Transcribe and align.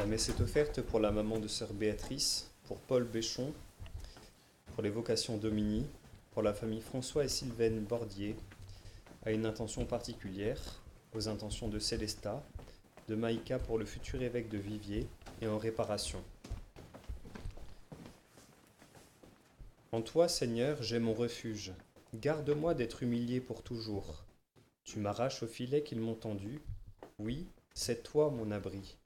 La 0.00 0.06
messe 0.06 0.30
est 0.30 0.40
offerte 0.40 0.80
pour 0.80 0.98
la 0.98 1.10
maman 1.10 1.38
de 1.38 1.46
sœur 1.46 1.74
Béatrice, 1.74 2.50
pour 2.64 2.78
Paul 2.78 3.04
Béchon, 3.04 3.52
pour 4.72 4.82
les 4.82 4.88
vocations 4.88 5.36
Domini, 5.36 5.84
pour 6.30 6.40
la 6.40 6.54
famille 6.54 6.80
François 6.80 7.26
et 7.26 7.28
Sylvaine 7.28 7.84
Bordier, 7.84 8.34
à 9.26 9.30
une 9.30 9.44
intention 9.44 9.84
particulière, 9.84 10.80
aux 11.14 11.28
intentions 11.28 11.68
de 11.68 11.78
Célesta, 11.78 12.42
de 13.08 13.14
Maïka 13.14 13.58
pour 13.58 13.76
le 13.76 13.84
futur 13.84 14.22
évêque 14.22 14.48
de 14.48 14.56
Viviers 14.56 15.06
et 15.42 15.46
en 15.46 15.58
réparation. 15.58 16.24
En 19.92 20.00
toi, 20.00 20.28
Seigneur, 20.28 20.82
j'ai 20.82 20.98
mon 20.98 21.12
refuge. 21.12 21.74
Garde-moi 22.14 22.72
d'être 22.72 23.02
humilié 23.02 23.38
pour 23.38 23.62
toujours. 23.62 24.24
Tu 24.82 24.98
m'arraches 24.98 25.42
au 25.42 25.46
filet 25.46 25.82
qu'ils 25.82 26.00
m'ont 26.00 26.14
tendu. 26.14 26.62
Oui, 27.18 27.46
c'est 27.74 28.02
toi 28.02 28.30
mon 28.30 28.50
abri. 28.50 28.96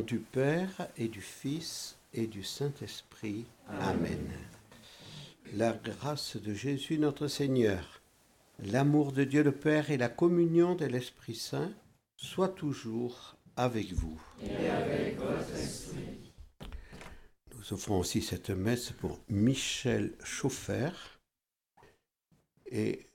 Nom 0.00 0.06
du 0.06 0.18
Père 0.18 0.88
et 0.96 1.08
du 1.08 1.20
Fils 1.20 1.96
et 2.14 2.26
du 2.26 2.42
Saint-Esprit. 2.42 3.44
Amen. 3.68 4.30
La 5.54 5.72
grâce 5.72 6.36
de 6.36 6.54
Jésus 6.54 6.98
notre 6.98 7.28
Seigneur, 7.28 8.00
l'amour 8.60 9.12
de 9.12 9.24
Dieu 9.24 9.42
le 9.42 9.52
Père 9.52 9.90
et 9.90 9.96
la 9.96 10.08
communion 10.08 10.74
de 10.74 10.86
l'Esprit 10.86 11.34
Saint 11.34 11.72
soient 12.16 12.48
toujours 12.48 13.36
avec 13.56 13.92
vous. 13.92 14.20
Et 14.42 14.68
avec 14.68 15.18
votre 15.18 15.54
esprit. 15.54 16.32
Nous 17.54 17.72
offrons 17.72 17.98
aussi 17.98 18.22
cette 18.22 18.50
messe 18.50 18.92
pour 18.92 19.18
Michel 19.28 20.14
Chauffer 20.24 20.90
et 22.70 23.06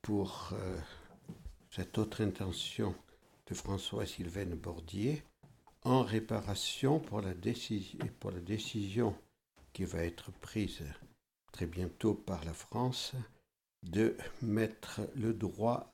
pour 0.00 0.52
euh, 0.52 0.78
cette 1.70 1.98
autre 1.98 2.22
intention 2.22 2.94
de 3.48 3.54
François 3.54 4.04
et 4.04 4.06
Sylvaine 4.06 4.54
Bordier 4.54 5.22
en 5.86 6.02
réparation 6.02 6.98
pour 6.98 7.20
la, 7.20 7.32
décision, 7.32 9.16
qui 9.72 9.84
va 9.84 10.02
être 10.02 10.32
prise 10.32 10.82
très 11.52 11.66
bientôt 11.66 12.12
par 12.12 12.44
la 12.44 12.52
France 12.52 13.12
de 13.84 14.16
mettre 14.42 15.02
le 15.14 15.32
droit 15.32 15.92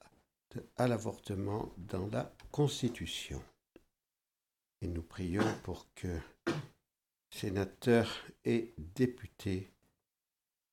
à 0.77 0.89
l'avortement 0.89 1.75
dans 1.77 2.07
la 2.07 2.35
Constitution. 2.51 3.43
Et 4.81 4.89
nous 4.89 5.03
prions 5.03 5.45
pour 5.63 5.87
que 5.95 6.19
sénateurs 7.29 8.25
et 8.47 8.75
députés 8.79 9.71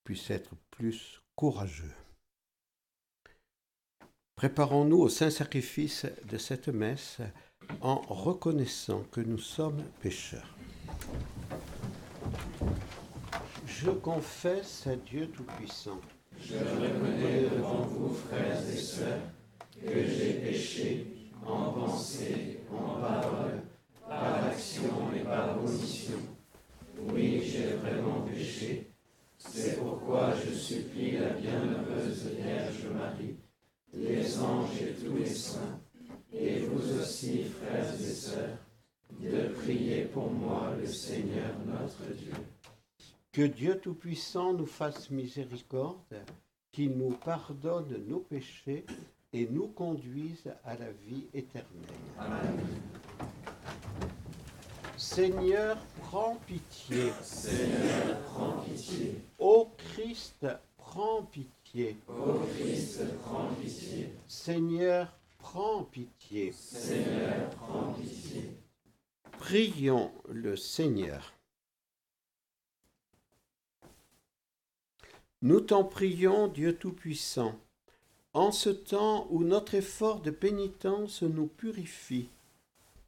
puissent 0.06 0.32
être 0.32 0.56
plus 0.72 1.22
courageux. 1.36 1.94
Préparons-nous 4.36 4.98
au 4.98 5.10
saint 5.10 5.30
sacrifice 5.30 6.06
de 6.24 6.38
cette 6.38 6.70
messe 6.70 7.20
en 7.81 8.02
reconnaissant 8.08 9.03
que 9.12 9.22
nous 9.22 9.38
sommes 9.38 9.81
pécheurs. 10.02 10.56
Je 13.66 13.90
confesse 13.90 14.88
à 14.88 14.96
Dieu 14.96 15.28
Tout-Puissant. 15.28 16.02
Je 16.42 16.56
reconnais 16.56 17.50
devant 17.50 17.86
vous, 17.86 18.14
frères 18.14 18.62
et 18.62 18.78
sœurs, 18.78 19.22
que 19.81 20.06
j'ai 20.06 20.34
péché 20.34 21.31
en 21.46 21.72
pensée, 21.72 22.59
en 22.72 23.00
parole, 23.00 23.62
par 24.08 24.44
action 24.46 25.14
et 25.16 25.24
par 25.24 25.58
omission. 25.64 26.19
Oui, 27.14 27.42
j'ai 27.46 27.75
vraiment 27.75 28.22
péché. 28.22 28.92
C'est 29.38 29.80
pourquoi 29.80 30.34
je 30.34 30.53
supplie 30.53 31.12
la 31.12 31.30
bienheureuse 31.30 32.28
Vierge 32.36 32.88
Marie, 32.94 33.38
les 33.94 34.40
anges 34.40 34.81
et 34.81 34.94
tous 34.94 35.16
les 35.16 35.25
saints, 35.25 35.80
et 36.34 36.60
vous 36.60 37.00
aussi, 37.00 37.44
frères 37.44 37.94
et 37.94 38.14
sœurs, 38.14 38.58
de 39.20 39.50
prier 39.50 40.06
pour 40.06 40.30
moi 40.32 40.74
le 40.80 40.88
Seigneur 40.88 41.52
notre 41.66 42.14
Dieu. 42.14 42.34
Que 43.32 43.42
Dieu 43.42 43.80
Tout-Puissant 43.80 44.54
nous 44.54 44.66
fasse 44.66 45.10
miséricorde, 45.10 46.24
qu'il 46.72 46.92
nous 46.92 47.12
pardonne 47.12 48.04
nos 48.08 48.20
péchés 48.20 48.86
et 49.34 49.48
nous 49.48 49.68
conduise 49.68 50.52
à 50.66 50.76
la 50.76 50.92
vie 50.92 51.26
éternelle. 51.34 51.68
Amen. 52.18 52.60
Seigneur, 54.98 55.78
prends 56.02 56.38
pitié. 56.46 57.12
Seigneur, 57.22 58.20
prends 58.26 58.58
pitié. 58.64 59.16
Ô 59.38 59.70
Christ, 59.78 60.46
prends 60.78 61.24
pitié. 61.24 61.98
Ô 62.08 62.40
Christ, 62.58 63.04
prends 63.24 63.48
pitié. 63.62 64.14
Seigneur, 64.28 65.19
prends 65.50 65.84
pitié. 65.84 66.52
Seigneur, 66.52 67.50
prends 67.50 67.94
pitié. 67.94 68.52
Prions 69.40 70.12
le 70.28 70.56
Seigneur. 70.56 71.34
Nous 75.42 75.62
t'en 75.62 75.84
prions, 75.84 76.50
Dieu 76.50 76.78
Tout-Puissant, 76.78 77.60
en 78.34 78.52
ce 78.52 78.70
temps 78.70 79.26
où 79.32 79.44
notre 79.44 79.74
effort 79.74 80.22
de 80.22 80.30
pénitence 80.30 81.24
nous 81.24 81.48
purifie, 81.48 82.30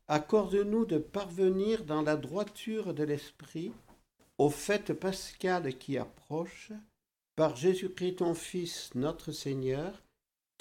accorde-nous 0.08 0.85
de 0.85 0.97
parvenir 0.97 1.84
dans 1.85 2.02
la 2.02 2.16
droiture 2.18 2.96
de 2.96 3.03
l'Esprit 3.03 3.72
aux 4.40 4.50
fêtes 4.50 4.94
pascales 4.94 5.78
qui 5.78 5.96
approchent, 6.00 6.72
par 7.35 7.56
Jésus-Christ 7.56 8.16
ton 8.16 8.34
Fils, 8.34 8.96
notre 8.96 9.31
Seigneur, 9.31 10.02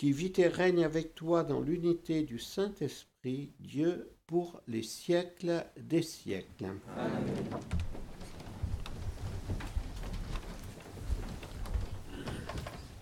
qui 0.00 0.12
vit 0.12 0.32
et 0.38 0.48
règne 0.48 0.82
avec 0.82 1.14
toi 1.14 1.44
dans 1.44 1.60
l'unité 1.60 2.22
du 2.22 2.38
Saint-Esprit, 2.38 3.52
Dieu, 3.60 4.10
pour 4.26 4.62
les 4.66 4.82
siècles 4.82 5.62
des 5.78 6.00
siècles. 6.00 6.72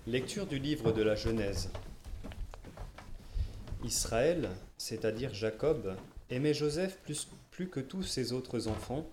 Lecture 0.09 0.49
du 0.49 0.59
livre 0.59 0.91
de 0.91 1.03
la 1.03 1.15
Genèse. 1.15 1.71
Israël, 3.85 4.49
c'est-à-dire 4.77 5.33
Jacob, 5.33 5.95
aimait 6.31 6.53
Joseph 6.53 6.99
plus, 7.05 7.29
plus 7.53 7.69
que 7.69 7.79
tous 7.79 8.03
ses 8.03 8.33
autres 8.33 8.67
enfants, 8.67 9.09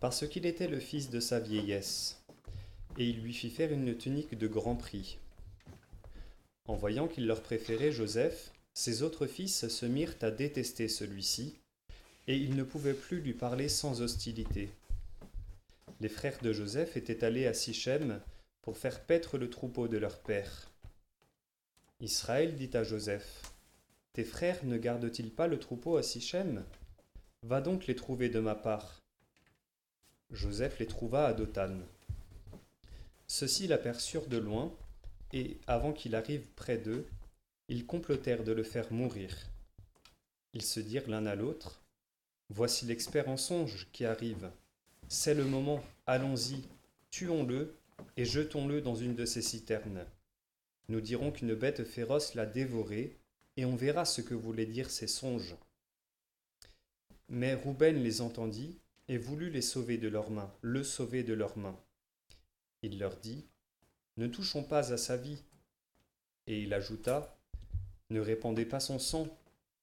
parce 0.00 0.26
qu'il 0.26 0.46
était 0.46 0.68
le 0.68 0.80
fils 0.80 1.10
de 1.10 1.20
sa 1.20 1.38
vieillesse, 1.38 2.24
et 2.96 3.04
il 3.04 3.20
lui 3.20 3.34
fit 3.34 3.50
faire 3.50 3.72
une 3.72 3.94
tunique 3.94 4.38
de 4.38 4.48
grand 4.48 4.76
prix. 4.76 5.18
En 6.70 6.76
voyant 6.76 7.08
qu'il 7.08 7.26
leur 7.26 7.42
préférait 7.42 7.90
Joseph, 7.90 8.52
ses 8.74 9.02
autres 9.02 9.26
fils 9.26 9.66
se 9.66 9.86
mirent 9.86 10.14
à 10.20 10.30
détester 10.30 10.86
celui-ci, 10.86 11.58
et 12.28 12.36
ils 12.36 12.54
ne 12.54 12.62
pouvaient 12.62 12.94
plus 12.94 13.20
lui 13.20 13.32
parler 13.32 13.68
sans 13.68 14.02
hostilité. 14.02 14.70
Les 15.98 16.08
frères 16.08 16.38
de 16.42 16.52
Joseph 16.52 16.96
étaient 16.96 17.24
allés 17.24 17.48
à 17.48 17.54
Sichem 17.54 18.20
pour 18.62 18.78
faire 18.78 19.00
paître 19.00 19.36
le 19.36 19.50
troupeau 19.50 19.88
de 19.88 19.98
leur 19.98 20.20
père. 20.20 20.70
Israël 21.98 22.54
dit 22.54 22.70
à 22.74 22.84
Joseph, 22.84 23.50
Tes 24.12 24.22
frères 24.22 24.64
ne 24.64 24.78
gardent-ils 24.78 25.32
pas 25.32 25.48
le 25.48 25.58
troupeau 25.58 25.96
à 25.96 26.04
Sichem? 26.04 26.62
Va 27.42 27.60
donc 27.60 27.88
les 27.88 27.96
trouver 27.96 28.28
de 28.28 28.38
ma 28.38 28.54
part. 28.54 29.00
Joseph 30.30 30.78
les 30.78 30.86
trouva 30.86 31.26
à 31.26 31.32
Dothan. 31.32 31.80
Ceux-ci 33.26 33.66
l'aperçurent 33.66 34.28
de 34.28 34.38
loin, 34.38 34.72
et 35.32 35.58
avant 35.66 35.92
qu'il 35.92 36.14
arrive 36.14 36.46
près 36.56 36.78
d'eux, 36.78 37.06
ils 37.68 37.86
complotèrent 37.86 38.44
de 38.44 38.52
le 38.52 38.62
faire 38.62 38.92
mourir. 38.92 39.36
Ils 40.54 40.62
se 40.64 40.80
dirent 40.80 41.08
l'un 41.08 41.26
à 41.26 41.34
l'autre, 41.34 41.80
Voici 42.52 42.84
l'expert 42.84 43.28
en 43.28 43.36
songe 43.36 43.86
qui 43.92 44.04
arrive. 44.04 44.50
C'est 45.08 45.34
le 45.34 45.44
moment, 45.44 45.84
allons-y, 46.04 46.64
tuons-le 47.10 47.76
et 48.16 48.24
jetons-le 48.24 48.80
dans 48.80 48.96
une 48.96 49.14
de 49.14 49.24
ces 49.24 49.40
citernes. 49.40 50.04
Nous 50.88 51.00
dirons 51.00 51.30
qu'une 51.30 51.54
bête 51.54 51.84
féroce 51.84 52.34
l'a 52.34 52.46
dévoré, 52.46 53.16
et 53.56 53.64
on 53.64 53.76
verra 53.76 54.04
ce 54.04 54.20
que 54.20 54.34
voulaient 54.34 54.66
dire 54.66 54.90
ces 54.90 55.06
songes. 55.06 55.54
Mais 57.28 57.54
Rouben 57.54 58.02
les 58.02 58.20
entendit 58.20 58.76
et 59.06 59.16
voulut 59.16 59.50
les 59.50 59.62
sauver 59.62 59.96
de 59.96 60.08
leurs 60.08 60.30
mains, 60.30 60.52
le 60.60 60.82
sauver 60.82 61.22
de 61.22 61.34
leurs 61.34 61.56
mains. 61.56 61.78
Il 62.82 62.98
leur 62.98 63.16
dit, 63.18 63.44
Ne 64.20 64.26
touchons 64.26 64.62
pas 64.62 64.92
à 64.92 64.98
sa 64.98 65.16
vie. 65.16 65.42
Et 66.46 66.60
il 66.60 66.74
ajouta, 66.74 67.38
Ne 68.10 68.20
répandez 68.20 68.66
pas 68.66 68.78
son 68.78 68.98
sang, 68.98 69.26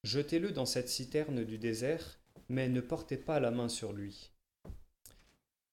jetez-le 0.03 0.51
dans 0.51 0.67
cette 0.67 0.89
citerne 0.89 1.43
du 1.43 1.57
désert, 1.57 2.19
mais 2.47 2.69
ne 2.69 2.79
portez 2.79 3.17
pas 3.17 3.39
la 3.39 3.49
main 3.49 3.67
sur 3.67 3.93
lui. 3.93 4.29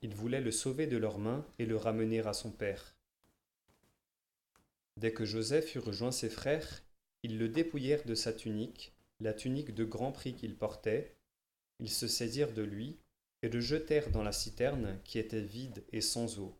Ils 0.01 0.15
voulaient 0.15 0.41
le 0.41 0.51
sauver 0.51 0.87
de 0.87 0.97
leurs 0.97 1.19
mains 1.19 1.45
et 1.59 1.67
le 1.67 1.77
ramener 1.77 2.21
à 2.21 2.33
son 2.33 2.51
père. 2.51 2.97
Dès 4.97 5.13
que 5.13 5.27
Joseph 5.27 5.75
eut 5.75 5.81
rejoint 5.81 6.13
ses 6.13 6.31
frères, 6.31 6.83
ils 7.23 7.37
le 7.37 7.51
dépouillèrent 7.51 8.07
de 8.07 8.15
sa 8.15 8.33
tunique, 8.33 8.95
la 9.21 9.35
tunique 9.35 9.75
de 9.75 9.85
grand 9.85 10.11
prix 10.11 10.37
qu'il 10.37 10.57
portait. 10.57 11.15
Ils 11.81 11.93
se 11.93 12.09
saisirent 12.09 12.55
de 12.55 12.63
lui 12.63 12.97
et 13.43 13.51
le 13.51 13.61
jetèrent 13.61 14.11
dans 14.11 14.23
la 14.23 14.33
citerne 14.33 14.99
qui 15.05 15.19
était 15.19 15.43
vide 15.43 15.85
et 15.93 16.01
sans 16.01 16.39
eau. 16.39 16.57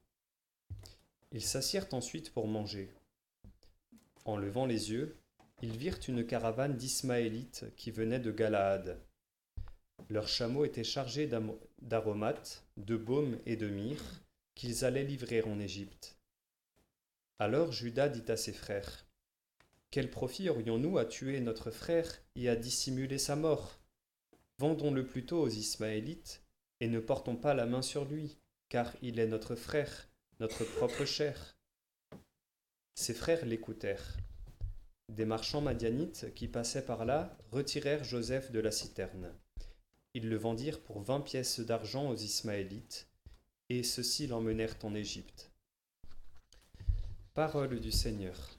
Ils 1.35 1.43
s'assirent 1.43 1.93
ensuite 1.93 2.33
pour 2.33 2.47
manger. 2.47 2.95
En 4.25 4.37
levant 4.37 4.67
les 4.67 4.93
yeux, 4.93 5.17
ils 5.63 5.77
virent 5.77 5.99
une 6.07 6.25
caravane 6.25 6.77
d'Ismaélites 6.77 7.65
qui 7.77 7.91
venait 7.91 8.21
de 8.21 8.31
Galaad. 8.31 9.01
Leurs 10.09 10.29
chameaux 10.29 10.65
étaient 10.65 10.85
chargés 10.85 11.29
d'aromates, 11.83 12.65
de 12.77 12.97
baumes 12.97 13.37
et 13.47 13.57
de 13.57 13.69
myrrhe 13.69 14.23
qu'ils 14.55 14.85
allaient 14.85 15.03
livrer 15.03 15.43
en 15.43 15.59
Égypte. 15.59 16.17
Alors 17.41 17.73
Judas 17.73 18.09
dit 18.09 18.31
à 18.31 18.37
ses 18.37 18.53
frères 18.53 19.05
Quel 19.91 20.13
profit 20.13 20.49
aurions-nous 20.51 20.99
à 20.99 21.05
tuer 21.05 21.41
notre 21.41 21.73
frère 21.73 22.13
et 22.37 22.49
à 22.49 22.55
dissimuler 22.55 23.19
sa 23.19 23.35
mort? 23.35 23.81
Vendons-le 24.59 25.05
plutôt 25.05 25.43
aux 25.43 25.49
Ismaélites 25.49 26.45
et 26.79 26.87
ne 26.87 27.01
portons 27.01 27.35
pas 27.35 27.55
la 27.55 27.67
main 27.67 27.83
sur 27.83 28.05
lui, 28.05 28.39
car 28.69 28.95
il 29.03 29.19
est 29.19 29.27
notre 29.27 29.57
frère, 29.57 30.09
notre 30.41 30.65
propre 30.65 31.05
chair. 31.05 31.57
Ses 32.95 33.15
frères 33.15 33.45
l'écoutèrent. 33.45 34.17
Des 35.13 35.27
marchands 35.27 35.61
madianites 35.61 36.35
qui 36.35 36.49
passaient 36.49 36.85
par 36.85 37.05
là 37.05 37.37
retirèrent 37.53 38.05
Joseph 38.05 38.51
de 38.51 38.61
la 38.61 38.71
citerne. 38.71 39.33
Ils 40.15 40.29
le 40.29 40.37
vendirent 40.37 40.81
pour 40.81 41.01
vingt 41.01 41.21
pièces 41.21 41.61
d'argent 41.61 42.09
aux 42.09 42.17
Ismaélites, 42.17 43.09
et 43.69 43.83
ceux-ci 43.83 44.27
l'emmenèrent 44.27 44.77
en 44.83 44.95
Égypte. 44.95 45.51
Parole 47.35 47.81
du 47.81 47.93
Seigneur. 47.93 48.57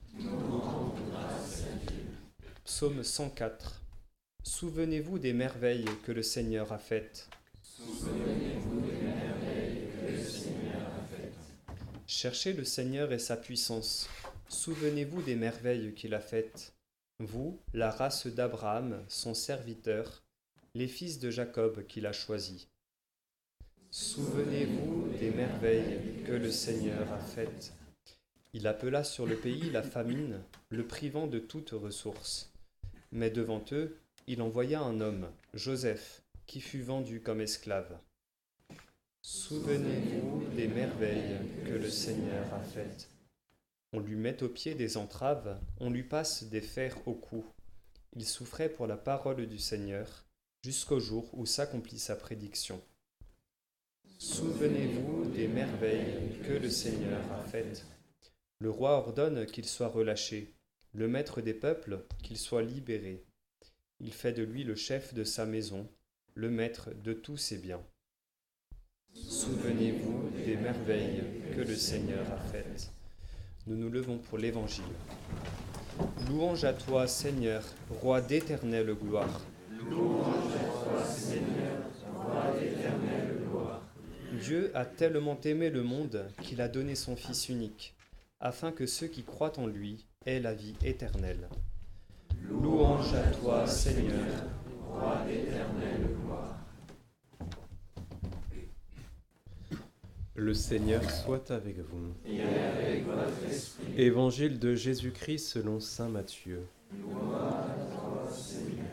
Psaume 2.64 3.04
104. 3.04 3.82
Souvenez-vous 4.44 5.20
des 5.20 5.34
merveilles 5.34 5.86
que 6.04 6.12
le 6.12 6.24
Seigneur 6.24 6.72
a 6.72 6.78
faites. 6.78 7.30
Cherchez 12.18 12.54
le 12.54 12.64
Seigneur 12.64 13.12
et 13.12 13.20
sa 13.20 13.36
puissance. 13.36 14.08
Souvenez-vous 14.48 15.22
des 15.22 15.36
merveilles 15.36 15.94
qu'il 15.96 16.14
a 16.14 16.22
faites. 16.22 16.74
Vous, 17.20 17.60
la 17.74 17.92
race 17.92 18.28
d'Abraham, 18.28 19.04
son 19.10 19.34
serviteur, 19.34 20.24
les 20.76 20.88
fils 20.88 21.20
de 21.20 21.30
Jacob 21.30 21.86
qu'il 21.88 22.06
a 22.06 22.14
choisis. 22.14 22.70
Souvenez-vous 23.92 25.10
des 25.20 25.32
merveilles 25.32 26.24
que 26.26 26.32
le 26.32 26.52
Seigneur 26.52 27.12
a 27.12 27.20
faites. 27.20 27.74
Il 28.54 28.66
appela 28.66 29.04
sur 29.04 29.26
le 29.26 29.36
pays 29.36 29.70
la 29.70 29.84
famine, 29.84 30.40
le 30.70 30.88
privant 30.88 31.28
de 31.28 31.40
toute 31.40 31.72
ressource. 31.72 32.50
Mais 33.12 33.30
devant 33.30 33.66
eux, 33.74 34.00
il 34.28 34.42
envoya 34.42 34.80
un 34.80 35.02
homme, 35.02 35.30
Joseph, 35.54 36.22
qui 36.46 36.62
fut 36.62 36.82
vendu 36.82 37.20
comme 37.20 37.42
esclave. 37.42 38.00
Souvenez-vous 39.28 40.46
des 40.56 40.68
merveilles 40.68 41.40
que 41.66 41.74
le 41.74 41.90
Seigneur 41.90 42.54
a 42.54 42.60
faites. 42.60 43.10
On 43.92 44.00
lui 44.00 44.16
met 44.16 44.44
aux 44.44 44.50
pieds 44.50 44.76
des 44.76 44.98
entraves, 44.98 45.60
on 45.80 45.90
lui 45.90 46.04
passe 46.04 46.44
des 46.44 46.62
fers 46.62 46.96
au 47.08 47.16
cou. 47.16 47.44
Il 48.14 48.24
souffrait 48.24 48.70
pour 48.70 48.86
la 48.86 48.98
parole 48.98 49.48
du 49.48 49.58
Seigneur, 49.58 50.28
jusqu'au 50.64 51.00
jour 51.00 51.28
où 51.34 51.48
s'accomplit 51.48 51.98
sa 51.98 52.16
prédiction. 52.16 52.80
Souvenez-vous 54.20 55.26
des 55.32 55.48
merveilles 55.48 56.38
que 56.44 56.54
le 56.54 56.70
Seigneur 56.70 57.20
a 57.32 57.44
faites. 57.48 57.84
Le 58.60 58.70
roi 58.70 58.92
ordonne 58.92 59.48
qu'il 59.48 59.66
soit 59.66 59.88
relâché, 59.88 60.54
le 60.94 61.08
maître 61.08 61.42
des 61.42 61.56
peuples 61.56 62.06
qu'il 62.22 62.38
soit 62.38 62.62
libéré. 62.62 63.26
Il 64.00 64.14
fait 64.14 64.34
de 64.34 64.44
lui 64.44 64.64
le 64.64 64.76
chef 64.76 65.16
de 65.16 65.24
sa 65.24 65.48
maison, 65.48 65.90
le 66.36 66.52
maître 66.52 66.92
de 67.04 67.14
tous 67.14 67.38
ses 67.38 67.58
biens. 67.58 67.84
Souvenez-vous 69.16 70.30
des 70.46 70.58
merveilles 70.58 71.24
que 71.56 71.62
le 71.62 71.76
Seigneur 71.76 72.26
a 72.34 72.38
faites. 72.52 72.92
Nous 73.66 73.78
nous 73.78 73.90
levons 73.90 74.18
pour 74.18 74.38
l'Évangile. 74.38 74.84
Louange 76.28 76.66
à 76.66 76.74
toi, 76.74 77.08
Seigneur, 77.08 77.64
roi 78.02 78.20
d'éternelle 78.20 78.94
gloire. 79.02 79.42
Dieu 84.42 84.72
a 84.76 84.86
tellement 84.86 85.40
aimé 85.46 85.70
le 85.70 85.84
monde 85.84 86.26
qu'il 86.42 86.62
a 86.62 86.68
donné 86.68 86.96
son 86.96 87.16
Fils 87.16 87.48
unique, 87.48 87.96
afin 88.42 88.72
que 88.72 88.86
ceux 88.86 89.08
qui 89.08 89.24
croient 89.24 89.58
en 89.58 89.68
lui 89.68 90.06
aient 90.26 90.42
la 90.42 90.54
vie 90.54 90.76
éternelle. 90.84 91.48
Louange 92.50 93.14
à 93.14 93.32
toi, 93.32 93.66
Seigneur, 93.66 94.44
roi 94.90 95.24
d'éternelle 95.26 96.16
gloire. 96.22 96.35
Le 100.38 100.54
Seigneur 100.54 101.02
soit 101.10 101.50
avec 101.50 101.80
vous. 101.80 102.14
Et 102.26 102.42
avec 102.42 103.06
votre 103.06 103.50
esprit. 103.50 103.86
Évangile 103.96 104.60
de 104.60 104.76
Jésus-Christ 104.76 105.48
selon 105.48 105.80
Saint 105.80 106.10
Matthieu. 106.10 106.60
Gloire 106.94 107.70
à 107.70 107.96
toi, 107.96 108.30
Seigneur. 108.30 108.86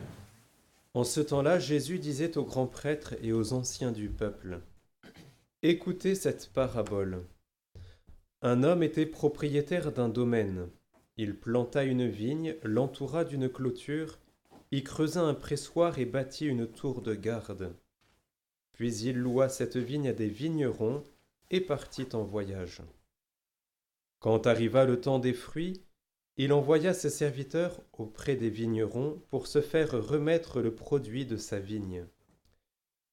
En 0.93 1.03
ce 1.03 1.19
temps-là, 1.19 1.59
Jésus 1.59 1.99
disait 1.99 2.37
aux 2.37 2.45
grands 2.45 2.67
prêtres 2.67 3.15
et 3.21 3.33
aux 3.33 3.51
anciens 3.51 3.91
du 3.91 4.07
peuple, 4.07 4.61
Écoutez 5.63 6.15
cette 6.15 6.49
parabole. 6.53 7.25
Un 8.41 8.63
homme 8.63 8.81
était 8.81 9.05
propriétaire 9.05 9.91
d'un 9.91 10.07
domaine. 10.07 10.69
Il 11.17 11.35
planta 11.35 11.83
une 11.83 12.07
vigne, 12.07 12.55
l'entoura 12.63 13.25
d'une 13.25 13.49
clôture, 13.49 14.17
y 14.71 14.81
creusa 14.81 15.21
un 15.21 15.33
pressoir 15.33 15.99
et 15.99 16.05
bâtit 16.05 16.45
une 16.45 16.67
tour 16.67 17.01
de 17.01 17.15
garde. 17.15 17.73
Puis 18.71 18.95
il 18.99 19.17
loua 19.17 19.49
cette 19.49 19.77
vigne 19.77 20.07
à 20.07 20.13
des 20.13 20.29
vignerons 20.29 21.03
et 21.49 21.61
partit 21.61 22.07
en 22.13 22.23
voyage. 22.23 22.81
Quand 24.19 24.47
arriva 24.47 24.85
le 24.85 25.01
temps 25.01 25.19
des 25.19 25.33
fruits, 25.33 25.83
il 26.37 26.53
envoya 26.53 26.93
ses 26.93 27.09
serviteurs 27.09 27.81
auprès 27.93 28.35
des 28.35 28.49
vignerons 28.49 29.21
pour 29.29 29.47
se 29.47 29.61
faire 29.61 29.91
remettre 29.91 30.61
le 30.61 30.73
produit 30.73 31.25
de 31.25 31.37
sa 31.37 31.59
vigne. 31.59 32.05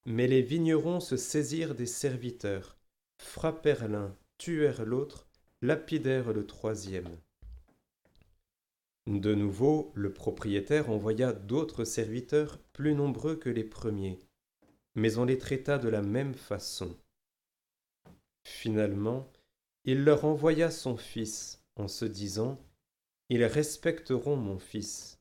Mais 0.06 0.26
les 0.26 0.40
vignerons 0.40 1.00
se 1.00 1.16
saisirent 1.16 1.74
des 1.74 1.86
serviteurs, 1.86 2.78
frappèrent 3.18 3.88
l'un, 3.88 4.16
tuèrent 4.38 4.86
l'autre, 4.86 5.28
lapidèrent 5.60 6.32
le 6.32 6.46
troisième. 6.46 7.18
De 9.06 9.34
nouveau, 9.34 9.92
le 9.94 10.12
propriétaire 10.12 10.88
envoya 10.88 11.32
d'autres 11.32 11.84
serviteurs 11.84 12.58
plus 12.72 12.94
nombreux 12.94 13.36
que 13.36 13.50
les 13.50 13.64
premiers, 13.64 14.18
mais 14.94 15.18
on 15.18 15.24
les 15.24 15.38
traita 15.38 15.78
de 15.78 15.88
la 15.88 16.02
même 16.02 16.34
façon. 16.34 16.96
Finalement, 18.50 19.32
il 19.84 20.04
leur 20.04 20.26
envoya 20.26 20.70
son 20.70 20.96
fils 20.96 21.62
en 21.76 21.88
se 21.88 22.04
disant 22.04 22.60
Ils 23.30 23.44
respecteront 23.44 24.36
mon 24.36 24.58
fils. 24.58 25.18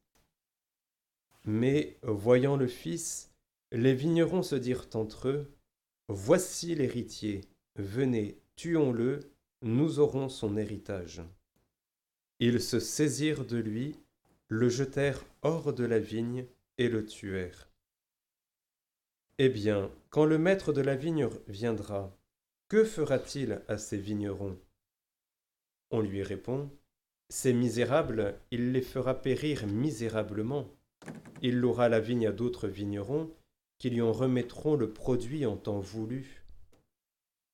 Mais, 1.45 1.97
voyant 2.01 2.57
le 2.57 2.67
fils, 2.67 3.31
les 3.71 3.93
vignerons 3.93 4.43
se 4.43 4.55
dirent 4.55 4.89
entre 4.93 5.29
eux 5.29 5.53
Voici 6.09 6.75
l'héritier, 6.75 7.41
venez, 7.77 8.41
tuons-le, 8.57 9.19
nous 9.61 9.99
aurons 9.99 10.27
son 10.27 10.57
héritage. 10.57 11.21
Ils 12.39 12.61
se 12.61 12.79
saisirent 12.79 13.45
de 13.45 13.57
lui, 13.57 13.95
le 14.49 14.69
jetèrent 14.69 15.23
hors 15.43 15.71
de 15.71 15.85
la 15.85 15.99
vigne 15.99 16.45
et 16.77 16.89
le 16.89 17.05
tuèrent. 17.05 17.69
Eh 19.37 19.49
bien, 19.49 19.91
quand 20.09 20.25
le 20.25 20.39
maître 20.39 20.73
de 20.73 20.81
la 20.81 20.95
vigne 20.95 21.29
viendra, 21.47 22.18
que 22.69 22.85
fera-t-il 22.85 23.63
à 23.67 23.79
ces 23.79 23.97
vignerons? 23.97 24.57
On 25.89 26.01
lui 26.01 26.21
répond 26.21 26.69
Ces 27.29 27.51
misérables, 27.51 28.39
il 28.51 28.71
les 28.71 28.83
fera 28.83 29.15
périr 29.15 29.65
misérablement. 29.65 30.69
Il 31.41 31.59
louera 31.59 31.89
la 31.89 31.99
vigne 31.99 32.27
à 32.27 32.31
d'autres 32.31 32.67
vignerons 32.67 33.33
qui 33.79 33.89
lui 33.89 34.01
en 34.01 34.11
remettront 34.11 34.75
le 34.75 34.93
produit 34.93 35.47
en 35.47 35.57
temps 35.57 35.79
voulu. 35.79 36.45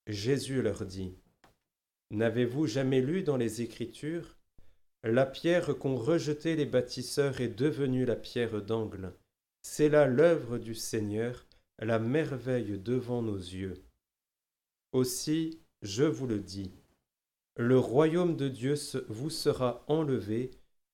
Jésus 0.07 0.61
leur 0.61 0.85
dit 0.85 1.15
N'avez-vous 2.11 2.67
jamais 2.67 2.99
lu 2.99 3.23
dans 3.23 3.37
les 3.37 3.61
Écritures 3.61 4.37
La 5.03 5.25
pierre 5.25 5.77
qu'ont 5.77 5.95
rejetée 5.95 6.57
les 6.57 6.65
bâtisseurs 6.65 7.39
est 7.39 7.55
devenue 7.55 8.03
la 8.03 8.17
pierre 8.17 8.61
d'angle. 8.61 9.13
C'est 9.61 9.89
là 9.89 10.07
l'œuvre 10.07 10.57
du 10.57 10.75
Seigneur, 10.75 11.45
la 11.79 11.99
merveille 11.99 12.77
devant 12.77 13.21
nos 13.21 13.37
yeux. 13.37 13.85
Aussi, 14.95 15.59
je 15.81 16.05
vous 16.05 16.25
le 16.25 16.39
dis, 16.39 16.71
le 17.57 17.77
royaume 17.77 18.37
de 18.37 18.47
Dieu 18.47 18.75
vous 19.09 19.29
sera 19.29 19.83
enlevé 19.89 20.51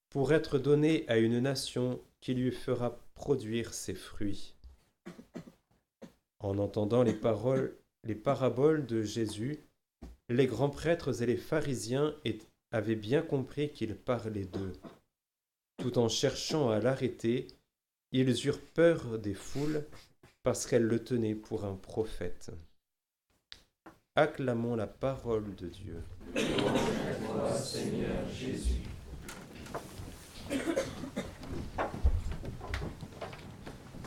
pour 0.09 0.33
être 0.33 0.57
donné 0.57 1.07
à 1.07 1.19
une 1.19 1.39
nation 1.39 2.01
qui 2.19 2.33
lui 2.33 2.49
fera 2.49 2.97
produire 3.13 3.75
ses 3.75 3.93
fruits. 3.93 4.55
En 6.39 6.57
entendant 6.57 7.03
les 7.03 7.13
paroles 7.13 7.77
les 8.03 8.15
paraboles 8.15 8.87
de 8.87 9.03
Jésus, 9.03 9.59
les 10.29 10.47
grands 10.47 10.71
prêtres 10.71 11.21
et 11.21 11.27
les 11.27 11.37
pharisiens 11.37 12.15
avaient 12.71 12.95
bien 12.95 13.21
compris 13.21 13.71
qu'il 13.71 13.93
parlait 13.93 14.45
d'eux. 14.45 14.73
Tout 15.77 15.99
en 15.99 16.09
cherchant 16.09 16.71
à 16.71 16.79
l'arrêter, 16.79 17.45
ils 18.11 18.47
eurent 18.47 18.65
peur 18.73 19.19
des 19.19 19.35
foules 19.35 19.85
parce 20.41 20.65
qu'elles 20.65 20.87
le 20.87 21.03
tenaient 21.03 21.35
pour 21.35 21.65
un 21.65 21.75
prophète. 21.75 22.51
Acclamons 24.17 24.75
la 24.75 24.87
parole 24.87 25.55
de 25.55 25.69
Dieu. 25.69 26.03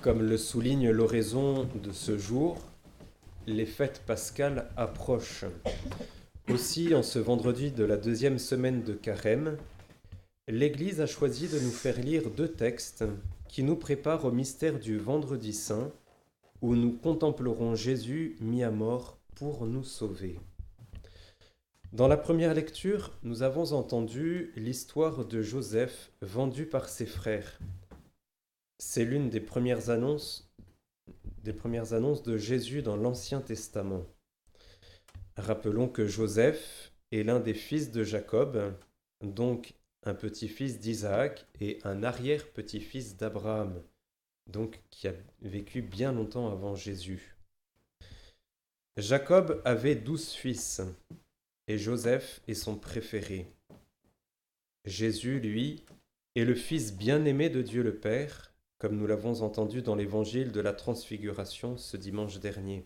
Comme 0.02 0.20
le 0.20 0.36
souligne 0.36 0.90
l'oraison 0.90 1.66
de 1.82 1.90
ce 1.90 2.18
jour, 2.18 2.58
les 3.46 3.64
fêtes 3.64 4.02
pascales 4.04 4.68
approchent. 4.76 5.46
Aussi, 6.50 6.94
en 6.94 7.02
ce 7.02 7.18
vendredi 7.18 7.70
de 7.70 7.84
la 7.84 7.96
deuxième 7.96 8.38
semaine 8.38 8.82
de 8.82 8.92
Carême, 8.92 9.56
l'Église 10.48 11.00
a 11.00 11.06
choisi 11.06 11.48
de 11.48 11.58
nous 11.58 11.70
faire 11.70 11.98
lire 11.98 12.28
deux 12.28 12.48
textes 12.48 13.06
qui 13.48 13.62
nous 13.62 13.76
préparent 13.76 14.26
au 14.26 14.32
mystère 14.32 14.78
du 14.78 14.98
vendredi 14.98 15.54
saint, 15.54 15.90
où 16.60 16.76
nous 16.76 16.92
contemplerons 16.92 17.74
Jésus 17.74 18.36
mis 18.42 18.62
à 18.62 18.70
mort 18.70 19.13
pour 19.36 19.66
nous 19.66 19.84
sauver. 19.84 20.38
Dans 21.92 22.08
la 22.08 22.16
première 22.16 22.54
lecture, 22.54 23.16
nous 23.22 23.42
avons 23.42 23.72
entendu 23.72 24.52
l'histoire 24.56 25.24
de 25.24 25.42
Joseph 25.42 26.10
vendu 26.22 26.66
par 26.66 26.88
ses 26.88 27.06
frères. 27.06 27.58
C'est 28.78 29.04
l'une 29.04 29.30
des 29.30 29.40
premières 29.40 29.90
annonces 29.90 30.50
des 31.44 31.52
premières 31.52 31.92
annonces 31.92 32.22
de 32.22 32.38
Jésus 32.38 32.82
dans 32.82 32.96
l'Ancien 32.96 33.40
Testament. 33.40 34.06
Rappelons 35.36 35.88
que 35.88 36.06
Joseph 36.06 36.92
est 37.12 37.22
l'un 37.22 37.38
des 37.38 37.54
fils 37.54 37.92
de 37.92 38.02
Jacob, 38.02 38.74
donc 39.22 39.74
un 40.04 40.14
petit-fils 40.14 40.80
d'Isaac 40.80 41.46
et 41.60 41.78
un 41.84 42.02
arrière-petit-fils 42.02 43.16
d'Abraham, 43.16 43.82
donc 44.50 44.82
qui 44.90 45.06
a 45.06 45.12
vécu 45.42 45.82
bien 45.82 46.12
longtemps 46.12 46.50
avant 46.50 46.74
Jésus. 46.74 47.33
Jacob 48.96 49.60
avait 49.64 49.96
douze 49.96 50.30
fils, 50.30 50.80
et 51.66 51.78
Joseph 51.78 52.40
est 52.46 52.54
son 52.54 52.76
préféré. 52.76 53.48
Jésus, 54.84 55.40
lui, 55.40 55.84
est 56.36 56.44
le 56.44 56.54
Fils 56.54 56.94
bien-aimé 56.94 57.48
de 57.48 57.60
Dieu 57.60 57.82
le 57.82 57.96
Père, 57.96 58.54
comme 58.78 58.96
nous 58.96 59.08
l'avons 59.08 59.42
entendu 59.42 59.82
dans 59.82 59.96
l'évangile 59.96 60.52
de 60.52 60.60
la 60.60 60.72
transfiguration 60.72 61.76
ce 61.76 61.96
dimanche 61.96 62.38
dernier. 62.38 62.84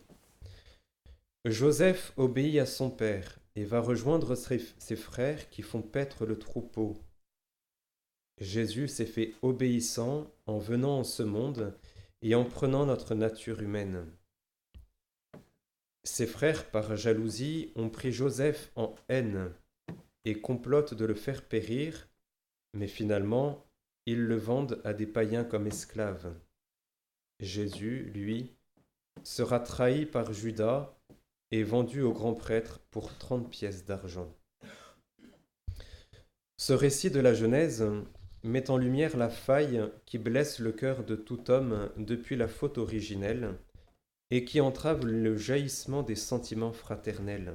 Joseph 1.45 2.11
obéit 2.17 2.57
à 2.57 2.65
son 2.65 2.89
père 2.89 3.37
et 3.55 3.63
va 3.63 3.79
rejoindre 3.79 4.35
ses 4.35 4.95
frères 4.95 5.49
qui 5.49 5.61
font 5.61 5.83
paître 5.83 6.25
le 6.25 6.39
troupeau. 6.39 6.97
Jésus 8.39 8.87
s'est 8.87 9.05
fait 9.05 9.35
obéissant 9.43 10.25
en 10.47 10.57
venant 10.57 10.99
en 10.99 11.03
ce 11.03 11.21
monde 11.21 11.77
et 12.23 12.33
en 12.33 12.45
prenant 12.45 12.87
notre 12.87 13.13
nature 13.13 13.61
humaine. 13.61 14.07
Ses 16.11 16.25
frères, 16.25 16.65
par 16.65 16.97
jalousie, 16.97 17.71
ont 17.75 17.87
pris 17.87 18.11
Joseph 18.11 18.71
en 18.75 18.95
haine 19.09 19.53
et 20.25 20.41
complotent 20.41 20.95
de 20.95 21.05
le 21.05 21.13
faire 21.13 21.47
périr, 21.47 22.09
mais 22.73 22.87
finalement, 22.87 23.63
ils 24.05 24.25
le 24.25 24.35
vendent 24.35 24.81
à 24.83 24.93
des 24.93 25.05
païens 25.05 25.45
comme 25.45 25.67
esclaves. 25.67 26.33
Jésus, 27.39 28.11
lui, 28.13 28.51
sera 29.23 29.59
trahi 29.59 30.07
par 30.07 30.33
Judas 30.33 30.97
et 31.51 31.63
vendu 31.63 32.01
au 32.01 32.11
grand 32.11 32.33
prêtre 32.33 32.81
pour 32.89 33.15
trente 33.17 33.49
pièces 33.49 33.85
d'argent. 33.85 34.35
Ce 36.57 36.73
récit 36.73 37.11
de 37.11 37.19
la 37.19 37.35
Genèse 37.35 37.85
met 38.43 38.71
en 38.71 38.77
lumière 38.77 39.15
la 39.15 39.29
faille 39.29 39.83
qui 40.07 40.17
blesse 40.17 40.59
le 40.59 40.71
cœur 40.71 41.05
de 41.05 41.15
tout 41.15 41.49
homme 41.51 41.91
depuis 41.97 42.35
la 42.35 42.47
faute 42.47 42.79
originelle 42.79 43.55
et 44.31 44.45
qui 44.45 44.61
entrave 44.61 45.05
le 45.05 45.37
jaillissement 45.37 46.03
des 46.03 46.15
sentiments 46.15 46.73
fraternels. 46.73 47.53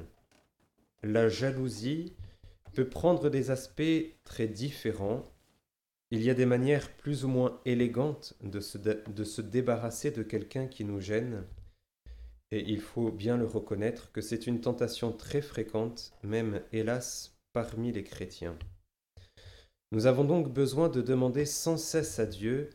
La 1.03 1.29
jalousie 1.29 2.15
peut 2.73 2.89
prendre 2.89 3.31
des 3.31 3.51
aspects 3.51 3.83
très 4.25 4.49
différents 4.49 5.25
il 6.15 6.23
y 6.23 6.31
a 6.31 6.35
des 6.35 6.47
manières 6.47 6.93
plus 6.93 7.25
ou 7.25 7.29
moins 7.29 7.61
élégantes 7.65 8.35
de 8.41 8.61
se, 8.61 8.79
de 8.79 9.25
se 9.25 9.41
débarrasser 9.41 10.13
de 10.13 10.23
quelqu'un 10.23 10.69
qui 10.69 10.85
nous 10.85 11.01
gêne, 11.01 11.45
et 12.53 12.61
il 12.61 12.81
faut 12.81 13.11
bien 13.11 13.37
le 13.37 13.47
reconnaître 13.47 14.13
que 14.13 14.21
c'est 14.21 14.47
une 14.47 14.61
tentation 14.61 15.11
très 15.11 15.43
fréquente, 15.43 16.13
même 16.23 16.63
hélas, 16.73 17.37
parmi 17.53 17.91
les 17.91 18.05
chrétiens. 18.05 18.57
Nous 19.91 20.07
avons 20.07 20.23
donc 20.23 20.53
besoin 20.53 20.89
de 20.89 21.03
demander 21.03 21.47
sans 21.47 21.77
cesse 21.77 22.21
à 22.21 22.27
Dieu 22.27 22.71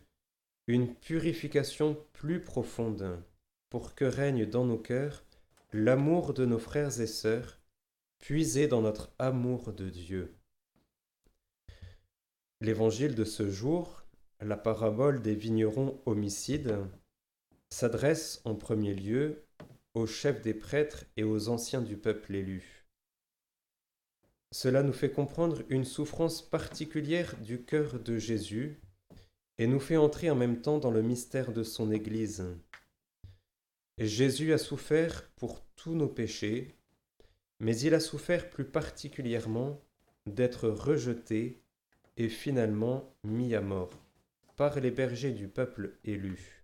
une 0.67 0.93
purification 0.93 1.97
plus 2.11 2.41
profonde 2.41 3.23
pour 3.69 3.95
que 3.95 4.05
règne 4.05 4.45
dans 4.45 4.65
nos 4.65 4.77
cœurs 4.77 5.23
l'amour 5.71 6.33
de 6.33 6.45
nos 6.45 6.57
frères 6.57 6.99
et 6.99 7.07
sœurs, 7.07 7.59
puisé 8.17 8.67
dans 8.67 8.81
notre 8.81 9.11
amour 9.19 9.71
de 9.71 9.89
Dieu. 9.89 10.35
L'évangile 12.61 13.15
de 13.15 13.23
ce 13.23 13.49
jour, 13.49 14.03
la 14.41 14.57
parabole 14.57 15.21
des 15.21 15.35
vignerons 15.35 16.01
homicides, 16.05 16.77
s'adresse 17.69 18.41
en 18.45 18.55
premier 18.55 18.93
lieu 18.93 19.45
aux 19.93 20.07
chefs 20.07 20.41
des 20.41 20.53
prêtres 20.53 21.05
et 21.17 21.23
aux 21.23 21.49
anciens 21.49 21.81
du 21.81 21.97
peuple 21.97 22.35
élu. 22.35 22.85
Cela 24.51 24.81
nous 24.81 24.93
fait 24.93 25.11
comprendre 25.11 25.61
une 25.69 25.85
souffrance 25.85 26.41
particulière 26.41 27.37
du 27.37 27.63
cœur 27.63 27.99
de 27.99 28.17
Jésus 28.17 28.81
et 29.59 29.67
nous 29.67 29.79
fait 29.79 29.97
entrer 29.97 30.29
en 30.31 30.35
même 30.35 30.61
temps 30.61 30.79
dans 30.79 30.89
le 30.89 31.03
mystère 31.03 31.53
de 31.53 31.63
son 31.63 31.91
Église. 31.91 32.43
Jésus 33.99 34.53
a 34.53 34.57
souffert 34.57 35.29
pour 35.35 35.61
tous 35.75 35.93
nos 35.93 36.07
péchés, 36.07 36.77
mais 37.59 37.77
il 37.77 37.93
a 37.93 37.99
souffert 37.99 38.49
plus 38.49 38.63
particulièrement 38.63 39.81
d'être 40.25 40.69
rejeté 40.69 41.61
et 42.15 42.29
finalement 42.29 43.13
mis 43.25 43.55
à 43.55 43.61
mort 43.61 43.89
par 44.55 44.79
les 44.79 44.91
bergers 44.91 45.33
du 45.33 45.49
peuple 45.49 45.97
élu. 46.05 46.63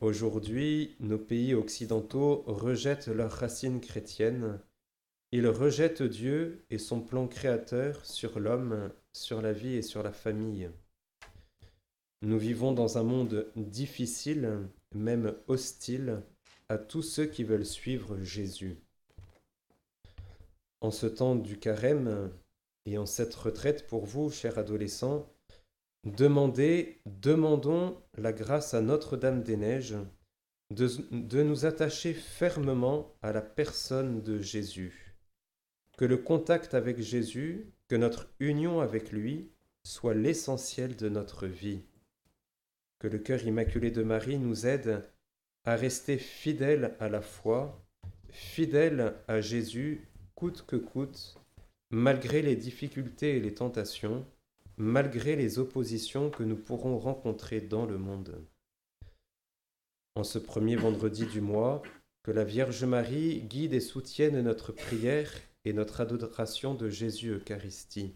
Aujourd'hui, 0.00 0.96
nos 0.98 1.18
pays 1.18 1.54
occidentaux 1.54 2.42
rejettent 2.48 3.06
leurs 3.06 3.30
racines 3.30 3.80
chrétiennes, 3.80 4.60
ils 5.30 5.46
rejettent 5.46 6.02
Dieu 6.02 6.64
et 6.70 6.78
son 6.78 7.00
plan 7.00 7.28
créateur 7.28 8.04
sur 8.04 8.40
l'homme, 8.40 8.90
sur 9.12 9.40
la 9.40 9.52
vie 9.52 9.74
et 9.74 9.82
sur 9.82 10.02
la 10.02 10.12
famille. 10.12 10.68
Nous 12.22 12.38
vivons 12.38 12.72
dans 12.72 12.98
un 12.98 13.04
monde 13.04 13.46
difficile, 13.54 14.68
même 14.94 15.34
hostile, 15.48 16.22
à 16.68 16.78
tous 16.78 17.02
ceux 17.02 17.26
qui 17.26 17.44
veulent 17.44 17.66
suivre 17.66 18.18
Jésus. 18.22 18.78
En 20.80 20.90
ce 20.90 21.06
temps 21.06 21.34
du 21.34 21.58
carême, 21.58 22.30
et 22.86 22.98
en 22.98 23.06
cette 23.06 23.34
retraite 23.34 23.86
pour 23.86 24.04
vous, 24.04 24.30
chers 24.30 24.58
adolescents, 24.58 25.32
demandez, 26.04 27.00
demandons 27.06 27.96
la 28.16 28.32
grâce 28.32 28.74
à 28.74 28.80
Notre-Dame 28.80 29.42
des 29.42 29.56
Neiges 29.56 29.96
de, 30.70 30.88
de 31.10 31.42
nous 31.42 31.64
attacher 31.64 32.12
fermement 32.12 33.14
à 33.22 33.32
la 33.32 33.42
personne 33.42 34.22
de 34.22 34.40
Jésus. 34.40 35.16
Que 35.96 36.04
le 36.04 36.16
contact 36.16 36.74
avec 36.74 37.00
Jésus, 37.00 37.72
que 37.88 37.96
notre 37.96 38.28
union 38.40 38.80
avec 38.80 39.12
lui 39.12 39.50
soit 39.84 40.14
l'essentiel 40.14 40.96
de 40.96 41.08
notre 41.08 41.46
vie. 41.46 41.82
Que 43.04 43.10
le 43.10 43.18
cœur 43.18 43.44
immaculé 43.44 43.90
de 43.90 44.02
Marie 44.02 44.38
nous 44.38 44.64
aide 44.64 45.02
à 45.64 45.76
rester 45.76 46.16
fidèles 46.16 46.96
à 47.00 47.10
la 47.10 47.20
foi, 47.20 47.84
fidèles 48.30 49.14
à 49.28 49.42
Jésus 49.42 50.08
coûte 50.34 50.64
que 50.66 50.76
coûte, 50.76 51.38
malgré 51.90 52.40
les 52.40 52.56
difficultés 52.56 53.36
et 53.36 53.40
les 53.40 53.52
tentations, 53.52 54.24
malgré 54.78 55.36
les 55.36 55.58
oppositions 55.58 56.30
que 56.30 56.44
nous 56.44 56.56
pourrons 56.56 56.98
rencontrer 56.98 57.60
dans 57.60 57.84
le 57.84 57.98
monde. 57.98 58.42
En 60.14 60.24
ce 60.24 60.38
premier 60.38 60.76
vendredi 60.76 61.26
du 61.26 61.42
mois, 61.42 61.82
que 62.22 62.30
la 62.30 62.44
Vierge 62.44 62.84
Marie 62.84 63.42
guide 63.42 63.74
et 63.74 63.80
soutienne 63.80 64.40
notre 64.40 64.72
prière 64.72 65.30
et 65.66 65.74
notre 65.74 66.00
adoration 66.00 66.72
de 66.72 66.88
Jésus 66.88 67.32
Eucharistie. 67.32 68.14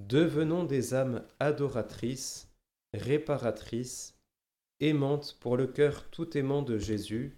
Devenons 0.00 0.64
des 0.64 0.92
âmes 0.92 1.22
adoratrices, 1.38 2.48
réparatrices, 2.94 4.18
aimantes 4.80 5.36
pour 5.40 5.56
le 5.56 5.66
cœur 5.66 6.08
tout 6.10 6.36
aimant 6.36 6.62
de 6.62 6.78
Jésus, 6.78 7.36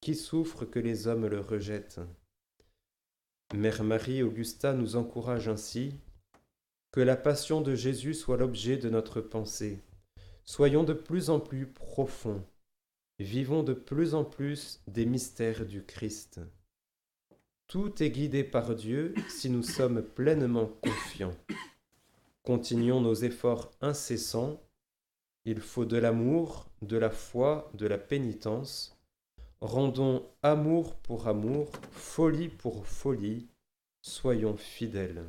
qui 0.00 0.14
souffre 0.14 0.64
que 0.64 0.78
les 0.78 1.06
hommes 1.06 1.26
le 1.26 1.40
rejettent. 1.40 2.00
Mère 3.54 3.84
Marie 3.84 4.22
Augusta 4.22 4.72
nous 4.72 4.96
encourage 4.96 5.48
ainsi 5.48 5.94
que 6.90 7.00
la 7.00 7.16
passion 7.16 7.60
de 7.60 7.74
Jésus 7.74 8.14
soit 8.14 8.36
l'objet 8.36 8.76
de 8.76 8.90
notre 8.90 9.20
pensée. 9.20 9.80
Soyons 10.44 10.84
de 10.84 10.92
plus 10.92 11.30
en 11.30 11.40
plus 11.40 11.66
profonds. 11.66 12.44
vivons 13.18 13.62
de 13.62 13.72
plus 13.72 14.14
en 14.14 14.24
plus 14.24 14.82
des 14.88 15.06
mystères 15.06 15.64
du 15.64 15.84
Christ. 15.84 16.40
Tout 17.68 18.02
est 18.02 18.10
guidé 18.10 18.42
par 18.42 18.74
Dieu 18.74 19.14
si 19.28 19.48
nous 19.48 19.62
sommes 19.62 20.02
pleinement 20.02 20.66
confiants. 20.82 21.36
Continuons 22.42 23.00
nos 23.00 23.14
efforts 23.14 23.70
incessants. 23.80 24.60
Il 25.44 25.60
faut 25.60 25.84
de 25.84 25.96
l'amour, 25.96 26.66
de 26.82 26.96
la 26.96 27.10
foi, 27.10 27.70
de 27.74 27.86
la 27.86 27.98
pénitence. 27.98 28.96
Rendons 29.60 30.24
amour 30.42 30.94
pour 30.96 31.26
amour, 31.26 31.70
folie 31.90 32.48
pour 32.48 32.86
folie. 32.86 33.48
Soyons 34.02 34.56
fidèles. 34.56 35.24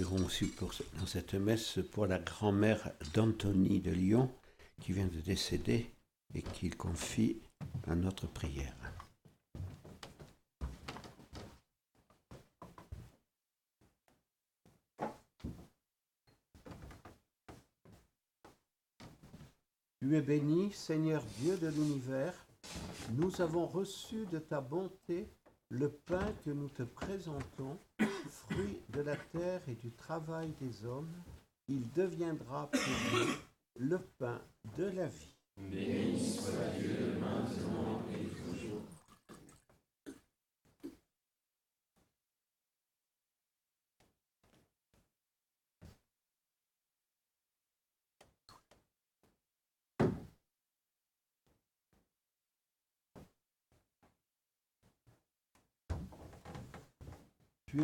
Prierons 0.00 0.24
aussi 0.24 0.46
pour, 0.46 0.72
dans 0.98 1.06
cette 1.06 1.34
messe 1.34 1.78
pour 1.92 2.06
la 2.06 2.18
grand-mère 2.18 2.90
d'Anthony 3.12 3.80
de 3.80 3.90
Lyon 3.90 4.30
qui 4.80 4.92
vient 4.92 5.06
de 5.06 5.20
décéder 5.20 5.90
et 6.34 6.40
qu'il 6.40 6.74
confie 6.74 7.38
à 7.86 7.94
notre 7.94 8.26
prière. 8.26 8.74
Tu 19.98 20.16
es 20.16 20.22
béni, 20.22 20.72
Seigneur 20.72 21.22
Dieu 21.40 21.58
de 21.58 21.68
l'univers. 21.68 22.32
Nous 23.18 23.42
avons 23.42 23.66
reçu 23.66 24.24
de 24.32 24.38
ta 24.38 24.62
bonté 24.62 25.28
le 25.70 25.88
pain 25.88 26.34
que 26.44 26.50
nous 26.50 26.68
te 26.68 26.82
présentons 26.82 27.78
fruit 28.28 28.80
de 28.90 29.00
la 29.00 29.16
terre 29.16 29.62
et 29.68 29.76
du 29.76 29.92
travail 29.92 30.52
des 30.60 30.84
hommes, 30.84 31.14
il 31.68 31.88
deviendra 31.92 32.68
pour 32.70 32.80
nous 33.14 33.32
le 33.76 33.98
pain 34.18 34.40
de 34.76 34.84
la 34.84 35.06
vie. 35.06 35.36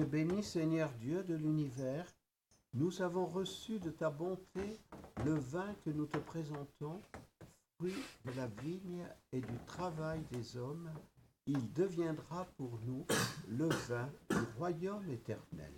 Béni 0.04 0.42
Seigneur 0.42 0.90
Dieu 1.00 1.22
de 1.22 1.34
l'univers. 1.34 2.06
Nous 2.74 3.02
avons 3.02 3.26
reçu 3.26 3.78
de 3.78 3.90
ta 3.90 4.10
bonté 4.10 4.78
le 5.24 5.34
vin 5.34 5.74
que 5.84 5.90
nous 5.90 6.06
te 6.06 6.18
présentons, 6.18 7.00
fruit 7.76 7.94
de 8.24 8.32
la 8.36 8.46
vigne 8.62 9.06
et 9.32 9.40
du 9.40 9.58
travail 9.66 10.20
des 10.30 10.56
hommes. 10.56 10.90
Il 11.46 11.72
deviendra 11.72 12.46
pour 12.56 12.78
nous 12.84 13.06
le 13.48 13.68
vin 13.88 14.08
du 14.30 14.36
royaume 14.58 15.08
éternel. 15.10 15.72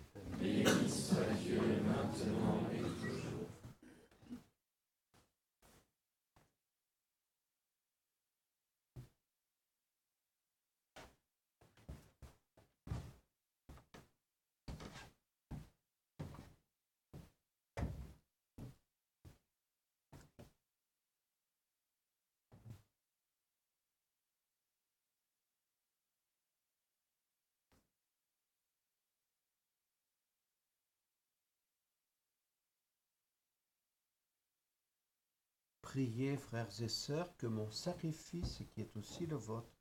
Priez, 35.89 36.37
frères 36.37 36.67
et 36.83 36.87
sœurs, 36.87 37.35
que 37.39 37.47
mon 37.47 37.71
sacrifice, 37.71 38.61
qui 38.71 38.81
est 38.81 38.95
aussi 38.95 39.25
le 39.25 39.37
vôtre, 39.37 39.71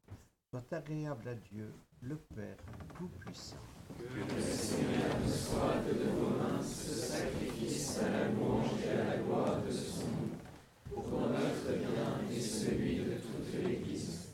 soit 0.48 0.72
agréable 0.72 1.28
à 1.28 1.34
Dieu, 1.34 1.70
le 2.00 2.16
Père 2.16 2.56
Tout-Puissant. 2.96 3.58
Que 3.98 4.34
le 4.34 4.40
Seigneur 4.40 5.12
soit 5.28 5.82
de 5.86 6.08
vos 6.08 6.30
mains 6.30 6.62
ce 6.62 6.94
sacrifice 6.94 7.98
à 7.98 8.08
la 8.08 8.28
louange 8.30 8.70
et 8.86 8.88
à 8.88 9.04
la 9.04 9.16
gloire 9.18 9.62
de 9.62 9.70
son 9.70 10.06
nom, 10.06 10.94
pour 10.94 11.10
notre 11.10 11.76
bien 11.76 12.30
et 12.34 12.40
celui 12.40 13.00
de 13.00 13.14
toute 13.16 13.62
l'Église. 13.62 14.30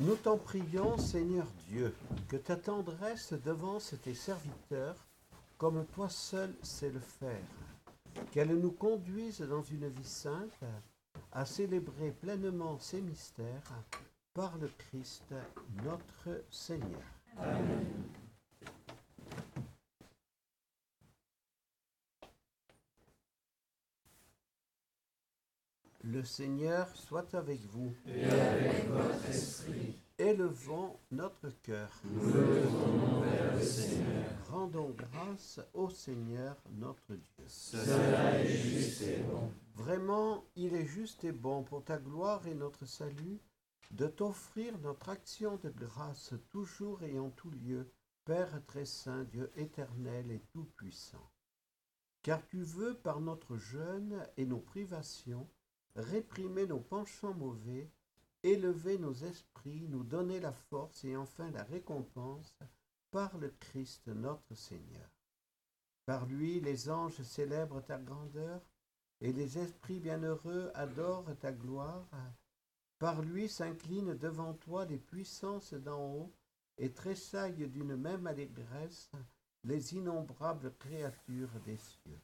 Nous 0.00 0.16
t'en 0.16 0.38
prions, 0.38 0.98
Seigneur 0.98 1.46
Dieu, 1.68 1.94
que 2.26 2.36
ta 2.36 2.56
tendresse 2.56 3.32
devance 3.32 3.94
tes 4.02 4.14
serviteurs, 4.14 5.06
comme 5.56 5.86
toi 5.94 6.08
seul 6.08 6.52
sais 6.64 6.90
le 6.90 6.98
faire 6.98 7.44
qu'elle 8.30 8.54
nous 8.58 8.72
conduise 8.72 9.40
dans 9.40 9.62
une 9.62 9.88
vie 9.88 10.04
sainte 10.04 10.60
à 11.32 11.44
célébrer 11.44 12.12
pleinement 12.12 12.78
ces 12.78 13.00
mystères 13.00 13.84
par 14.34 14.56
le 14.58 14.68
Christ 14.68 15.34
notre 15.84 16.44
Seigneur. 16.50 17.02
Le 26.04 26.24
Seigneur 26.24 26.88
soit 26.96 27.34
avec 27.34 27.60
vous. 27.66 27.94
Et 28.06 28.24
avec 28.24 28.88
élevons 30.18 30.98
notre 31.10 31.48
cœur. 31.62 31.90
Rendons 34.50 34.90
grâce 34.90 35.60
au 35.74 35.90
Seigneur 35.90 36.56
notre 36.72 37.14
Dieu. 37.14 37.44
Vraiment, 39.74 40.44
il 40.56 40.74
est 40.74 40.86
juste 40.86 41.24
et 41.24 41.32
bon 41.32 41.62
pour 41.62 41.84
ta 41.84 41.98
gloire 41.98 42.46
et 42.46 42.54
notre 42.54 42.84
salut 42.84 43.40
de 43.92 44.06
t'offrir 44.06 44.76
notre 44.78 45.08
action 45.08 45.56
de 45.62 45.70
grâce 45.70 46.34
toujours 46.50 47.02
et 47.02 47.18
en 47.18 47.30
tout 47.30 47.50
lieu, 47.50 47.90
Père 48.24 48.60
très 48.66 48.84
saint, 48.84 49.24
Dieu 49.24 49.50
éternel 49.56 50.30
et 50.30 50.42
tout-puissant. 50.52 51.30
Car 52.22 52.44
tu 52.46 52.62
veux, 52.62 52.94
par 52.94 53.20
notre 53.20 53.56
jeûne 53.56 54.26
et 54.36 54.44
nos 54.44 54.58
privations, 54.58 55.48
réprimer 55.96 56.66
nos 56.66 56.80
penchants 56.80 57.32
mauvais 57.32 57.90
élever 58.42 58.98
nos 58.98 59.14
esprits, 59.14 59.86
nous 59.88 60.04
donner 60.04 60.40
la 60.40 60.52
force 60.52 61.04
et 61.04 61.16
enfin 61.16 61.50
la 61.50 61.64
récompense 61.64 62.56
par 63.10 63.36
le 63.38 63.50
Christ 63.60 64.06
notre 64.08 64.54
Seigneur. 64.54 65.10
Par 66.06 66.26
lui, 66.26 66.60
les 66.60 66.88
anges 66.88 67.22
célèbrent 67.22 67.84
ta 67.84 67.98
grandeur 67.98 68.62
et 69.20 69.32
les 69.32 69.58
esprits 69.58 70.00
bienheureux 70.00 70.70
adorent 70.74 71.36
ta 71.40 71.52
gloire. 71.52 72.08
Par 72.98 73.22
lui 73.22 73.48
s'inclinent 73.48 74.14
devant 74.14 74.54
toi 74.54 74.84
les 74.84 74.98
puissances 74.98 75.74
d'en 75.74 76.00
haut 76.00 76.32
et 76.78 76.92
tressaillent 76.92 77.68
d'une 77.68 77.96
même 77.96 78.26
allégresse 78.26 79.10
les 79.64 79.94
innombrables 79.94 80.74
créatures 80.78 81.60
des 81.64 81.76
cieux. 81.76 82.20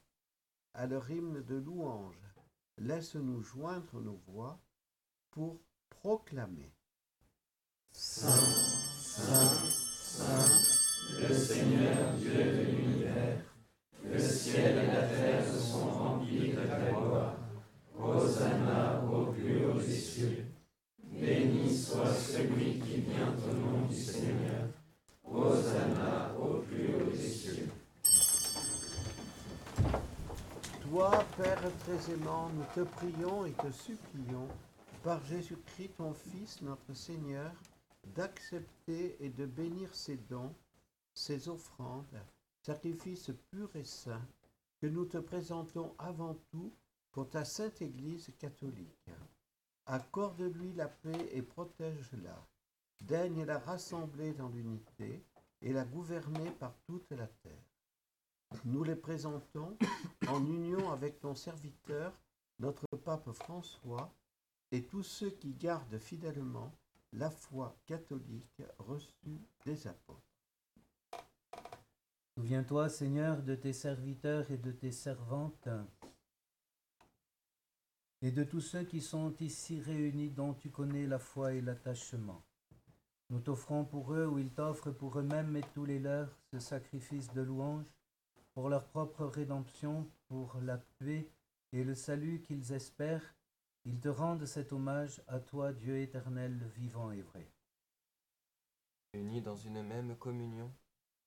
À 0.73 0.87
leur 0.87 1.09
hymne 1.09 1.41
de 1.43 1.55
louange, 1.55 2.33
laisse-nous 2.77 3.41
joindre 3.41 4.01
nos 4.01 4.19
voix 4.27 4.59
pour 5.31 5.59
proclamer. 6.05 6.71
Saint, 7.91 8.29
Saint, 9.01 9.57
Saint, 10.03 10.51
le 11.19 11.33
Seigneur 11.33 12.13
Dieu 12.19 12.43
de 12.43 12.61
l'univers, 12.61 13.37
le 14.03 14.19
ciel 14.19 14.83
et 14.83 14.85
la 14.85 15.07
terre 15.07 15.43
sont 15.43 15.89
remplis 15.89 16.51
de 16.51 16.61
ta 16.61 16.91
gloire. 16.91 17.37
Hosanna 17.99 19.03
au 19.11 19.31
plus 19.31 19.65
haut 19.65 19.79
des 19.79 19.97
cieux. 19.97 20.45
Béni 21.01 21.75
soit 21.75 22.13
celui 22.13 22.79
qui 22.81 23.01
vient 23.01 23.33
au 23.43 23.53
nom 23.55 23.87
du 23.87 23.95
Seigneur. 23.95 24.67
Hosanna 25.23 26.35
au 26.39 26.59
plus 26.59 26.93
haut 26.93 27.09
des 27.09 27.17
cieux. 27.17 27.69
Toi, 30.87 31.25
Père 31.35 31.63
très 31.79 32.13
aimant, 32.13 32.51
nous 32.53 32.65
te 32.75 32.87
prions 32.91 33.47
et 33.47 33.53
te 33.53 33.71
supplions, 33.71 34.47
par 35.05 35.23
Jésus-Christ 35.23 35.97
ton 35.97 36.15
Fils, 36.15 36.63
notre 36.63 36.95
Seigneur, 36.95 37.53
d'accepter 38.15 39.15
et 39.23 39.29
de 39.29 39.45
bénir 39.45 39.93
ces 39.93 40.17
dons, 40.17 40.51
ces 41.13 41.47
offrandes, 41.47 42.19
sacrifices 42.63 43.29
purs 43.51 43.75
et 43.75 43.83
saints, 43.83 44.27
que 44.81 44.87
nous 44.87 45.05
te 45.05 45.19
présentons 45.19 45.93
avant 45.99 46.33
tout 46.49 46.73
pour 47.11 47.29
ta 47.29 47.45
sainte 47.45 47.83
Église 47.83 48.31
catholique. 48.39 49.11
Accorde-lui 49.85 50.73
la 50.73 50.87
paix 50.87 51.29
et 51.33 51.43
protège-la. 51.43 52.43
Daigne 53.01 53.45
la 53.45 53.59
rassembler 53.59 54.33
dans 54.33 54.49
l'unité 54.49 55.23
et 55.61 55.71
la 55.71 55.85
gouverner 55.85 56.49
par 56.49 56.73
toute 56.87 57.11
la 57.11 57.27
terre. 57.27 57.69
Nous 58.63 58.83
les 58.83 58.95
présentons 58.95 59.77
en 60.27 60.43
union 60.47 60.91
avec 60.91 61.19
ton 61.19 61.35
serviteur, 61.35 62.11
notre 62.57 62.87
pape 63.03 63.31
François, 63.33 64.11
et 64.71 64.85
tous 64.85 65.03
ceux 65.03 65.29
qui 65.29 65.53
gardent 65.53 65.97
fidèlement 65.97 66.71
la 67.13 67.29
foi 67.29 67.77
catholique 67.85 68.61
reçue 68.77 69.41
des 69.65 69.87
apôtres. 69.87 70.21
Souviens-toi, 72.35 72.89
Seigneur, 72.89 73.41
de 73.43 73.55
tes 73.55 73.71
serviteurs 73.71 74.51
et 74.51 74.57
de 74.57 74.71
tes 74.71 74.91
servantes, 74.91 75.69
et 78.21 78.31
de 78.31 78.43
tous 78.43 78.61
ceux 78.61 78.83
qui 78.83 79.01
sont 79.01 79.35
ici 79.39 79.79
réunis 79.79 80.31
dont 80.31 80.53
tu 80.53 80.71
connais 80.71 81.05
la 81.05 81.19
foi 81.19 81.53
et 81.53 81.61
l'attachement. 81.61 82.43
Nous 83.29 83.39
t'offrons 83.39 83.85
pour 83.85 84.13
eux 84.13 84.25
ou 84.25 84.39
ils 84.39 84.51
t'offrent 84.51 84.91
pour 84.91 85.19
eux-mêmes 85.19 85.55
et 85.55 85.63
tous 85.73 85.85
les 85.85 85.99
leurs 85.99 86.35
ce 86.51 86.59
sacrifice 86.59 87.31
de 87.33 87.41
louange 87.41 87.93
pour 88.55 88.69
leur 88.69 88.87
propre 88.87 89.25
rédemption, 89.25 90.09
pour 90.27 90.59
la 90.61 90.77
paix 90.77 91.29
et 91.71 91.83
le 91.83 91.93
salut 91.93 92.41
qu'ils 92.41 92.71
espèrent. 92.71 93.34
Ils 93.87 93.99
te 93.99 94.09
rendent 94.09 94.47
cet 94.47 94.73
hommage 94.73 95.21
à 95.27 95.39
toi, 95.39 95.71
Dieu 95.71 95.99
éternel, 95.99 96.57
vivant 96.75 97.11
et 97.11 97.21
vrai. 97.21 97.47
Unis 99.13 99.41
dans 99.41 99.55
une 99.55 99.83
même 99.83 100.15
communion, 100.17 100.73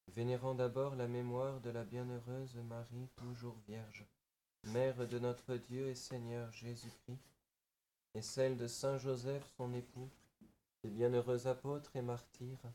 vénérant 0.09 0.57
d'abord 0.57 0.97
la 0.97 1.07
mémoire 1.07 1.61
de 1.61 1.71
la 1.71 1.85
bienheureuse 1.85 2.57
Marie, 2.57 3.09
toujours 3.15 3.57
vierge, 3.69 4.05
mère 4.65 5.07
de 5.07 5.21
notre 5.21 5.55
Dieu 5.55 5.87
et 5.87 5.95
Seigneur 5.95 6.53
Jésus-Christ, 6.53 7.23
et 8.15 8.23
celle 8.23 8.57
de 8.57 8.67
Saint 8.67 8.99
Joseph, 8.99 9.47
son 9.57 9.73
époux, 9.73 10.11
des 10.83 10.91
bienheureux 10.91 11.47
apôtres 11.47 11.95
et 11.95 12.03
martyrs, 12.03 12.73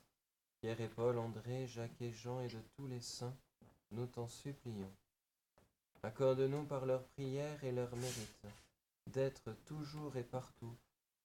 Pierre 0.61 0.79
et 0.79 0.87
Paul, 0.87 1.17
André, 1.17 1.67
Jacques 1.67 2.01
et 2.01 2.13
Jean, 2.13 2.39
et 2.39 2.47
de 2.47 2.61
tous 2.77 2.87
les 2.87 3.01
saints, 3.01 3.35
nous 3.91 4.07
t'en 4.07 4.29
supplions. 4.29 4.93
Accorde-nous 6.03 6.63
par 6.63 6.85
leurs 6.85 7.03
prières 7.09 7.61
et 7.65 7.73
leurs 7.73 7.95
mérites 7.97 8.47
d'être 9.07 9.53
toujours 9.65 10.15
et 10.17 10.23
partout 10.23 10.75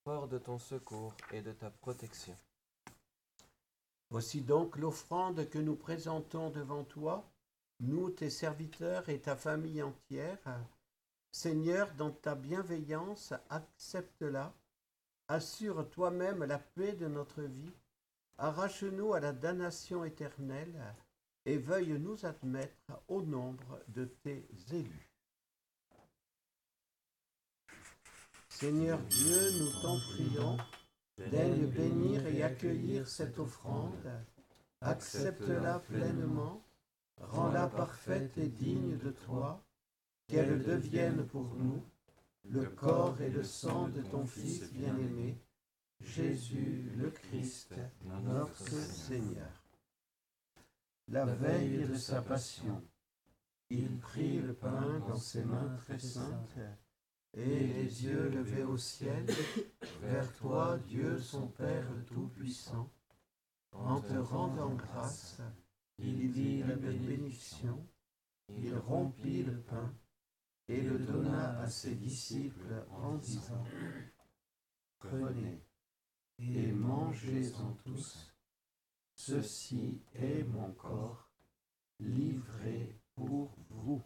fort 0.04 0.28
de 0.28 0.38
ton 0.38 0.58
secours 0.58 1.14
et 1.32 1.42
de 1.42 1.52
ta 1.52 1.70
protection. 1.70 2.36
Voici 4.10 4.40
donc 4.40 4.76
l'offrande 4.76 5.48
que 5.50 5.58
nous 5.58 5.76
présentons 5.76 6.50
devant 6.50 6.84
toi, 6.84 7.30
nous, 7.80 8.10
tes 8.10 8.30
serviteurs 8.30 9.08
et 9.08 9.20
ta 9.20 9.36
famille 9.36 9.82
entière. 9.82 10.38
Seigneur, 11.30 11.92
dans 11.94 12.10
ta 12.10 12.34
bienveillance, 12.34 13.34
accepte-la. 13.50 14.52
Assure 15.28 15.88
toi-même 15.90 16.42
la 16.44 16.58
paix 16.58 16.94
de 16.94 17.06
notre 17.06 17.42
vie. 17.42 17.74
Arrache-nous 18.38 19.12
à 19.12 19.20
la 19.20 19.32
damnation 19.32 20.04
éternelle 20.04 20.94
et 21.44 21.58
veuille 21.58 21.98
nous 21.98 22.24
admettre 22.24 23.02
au 23.08 23.22
nombre 23.22 23.80
de 23.88 24.06
tes 24.06 24.48
élus. 24.72 25.07
Seigneur 28.60 28.98
Dieu, 29.02 29.52
nous 29.60 29.70
t'en 29.82 30.00
prions, 30.00 30.56
daigne 31.30 31.66
bénir 31.66 32.26
et 32.26 32.42
accueillir 32.42 33.06
cette 33.06 33.38
offrande, 33.38 34.10
accepte-la 34.80 35.78
pleinement, 35.78 36.60
rends-la 37.20 37.68
parfaite 37.68 38.36
et 38.36 38.48
digne 38.48 38.98
de 38.98 39.10
toi, 39.10 39.64
qu'elle 40.26 40.60
devienne 40.60 41.24
pour 41.28 41.54
nous 41.54 41.84
le 42.50 42.64
corps 42.64 43.20
et 43.20 43.30
le 43.30 43.44
sang 43.44 43.86
de 43.90 44.02
ton 44.02 44.26
Fils 44.26 44.72
bien-aimé, 44.72 45.40
Jésus 46.00 46.90
le 46.96 47.10
Christ, 47.10 47.76
notre 48.24 48.58
Seigneur. 48.58 49.68
La 51.06 51.26
veille 51.26 51.86
de 51.86 51.94
sa 51.94 52.22
passion, 52.22 52.82
il 53.70 54.00
prit 54.00 54.40
le 54.40 54.52
pain 54.52 54.98
dans 55.06 55.14
ses 55.14 55.44
mains 55.44 55.76
très 55.76 56.00
saintes, 56.00 56.58
et 57.34 57.44
les 57.44 58.04
yeux 58.04 58.28
levés 58.28 58.64
au 58.64 58.76
ciel, 58.76 59.26
vers 60.02 60.32
toi, 60.34 60.78
Dieu 60.86 61.18
son 61.18 61.48
Père 61.48 61.86
Tout-Puissant, 62.06 62.90
en 63.72 64.00
te 64.00 64.14
rendant 64.14 64.74
grâce, 64.74 65.40
il 65.98 66.32
dit 66.32 66.62
la 66.62 66.76
bénédiction, 66.76 67.86
il 68.48 68.74
rompit 68.76 69.42
le 69.42 69.60
pain 69.60 69.94
et 70.68 70.80
le 70.80 70.98
donna 70.98 71.60
à 71.60 71.68
ses 71.68 71.94
disciples 71.94 72.84
en 72.90 73.14
disant, 73.16 73.64
Prenez 74.98 75.62
et 76.38 76.72
mangez-en 76.72 77.72
tous, 77.84 78.32
ceci 79.14 80.00
est 80.14 80.44
mon 80.44 80.72
corps 80.72 81.28
livré 82.00 82.96
pour 83.14 83.54
vous. 83.70 84.02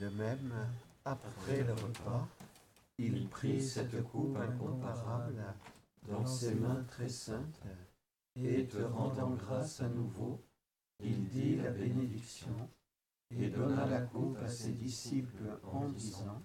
De 0.00 0.08
même, 0.08 0.54
après 1.04 1.62
le 1.62 1.74
repas, 1.74 2.26
il 2.96 3.28
prit 3.40 3.62
cette 3.62 4.02
coupe 4.02 4.36
incomparable 4.36 5.42
dans 6.06 6.26
ses 6.26 6.54
mains 6.56 6.84
très 6.84 7.08
saintes, 7.08 7.62
et 8.36 8.66
te 8.66 8.76
rendant 8.76 9.30
grâce 9.30 9.80
à 9.80 9.88
nouveau, 9.88 10.44
il 11.02 11.26
dit 11.26 11.56
la 11.56 11.70
bénédiction, 11.70 12.68
et 13.30 13.48
donna 13.48 13.86
la 13.86 14.02
coupe 14.02 14.36
à 14.42 14.48
ses 14.48 14.72
disciples 14.72 15.58
en 15.62 15.88
disant, 15.88 16.42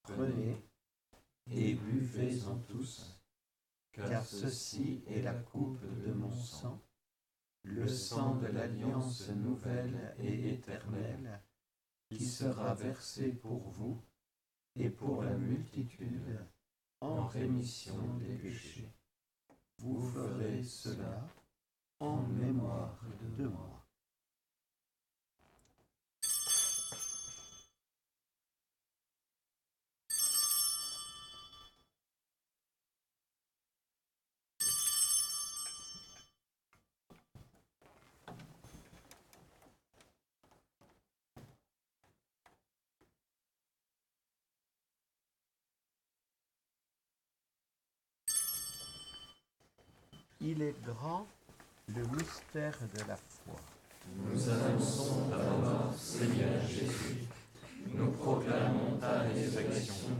Prenez 0.00 0.56
et 1.50 1.74
buvez-en 1.74 2.56
tous, 2.70 3.20
car 3.92 4.24
ceci 4.24 5.04
est 5.08 5.20
la 5.20 5.34
coupe 5.34 5.82
de 6.06 6.12
mon 6.14 6.32
sang, 6.32 6.80
le 7.64 7.86
sang 7.86 8.36
de 8.36 8.46
l'alliance 8.46 9.28
nouvelle 9.28 10.14
et 10.20 10.54
éternelle, 10.54 11.42
qui 12.08 12.24
sera 12.24 12.72
versé 12.72 13.28
pour 13.28 13.68
vous 13.68 14.00
et 14.78 14.90
pour 14.90 15.22
la 15.22 15.34
multitude 15.34 16.38
en 17.00 17.26
rémission 17.26 17.94
des 18.18 18.34
péchés. 18.36 18.92
Vous 19.78 20.00
ferez 20.10 20.62
cela 20.62 21.28
en 22.00 22.22
mémoire 22.22 23.00
de 23.38 23.46
moi. 23.46 23.75
Il 50.56 50.62
est 50.62 50.82
grand 50.86 51.26
le 51.88 52.02
mystère 52.16 52.78
de 52.94 53.00
la 53.06 53.16
foi. 53.16 53.60
Nous 54.24 54.48
annonçons 54.48 55.28
ta 55.28 55.36
mort, 55.36 55.94
Seigneur 55.94 56.62
Jésus. 56.66 57.26
Nous 57.92 58.10
proclamons 58.12 58.96
ta 58.98 59.20
résurrection. 59.20 60.16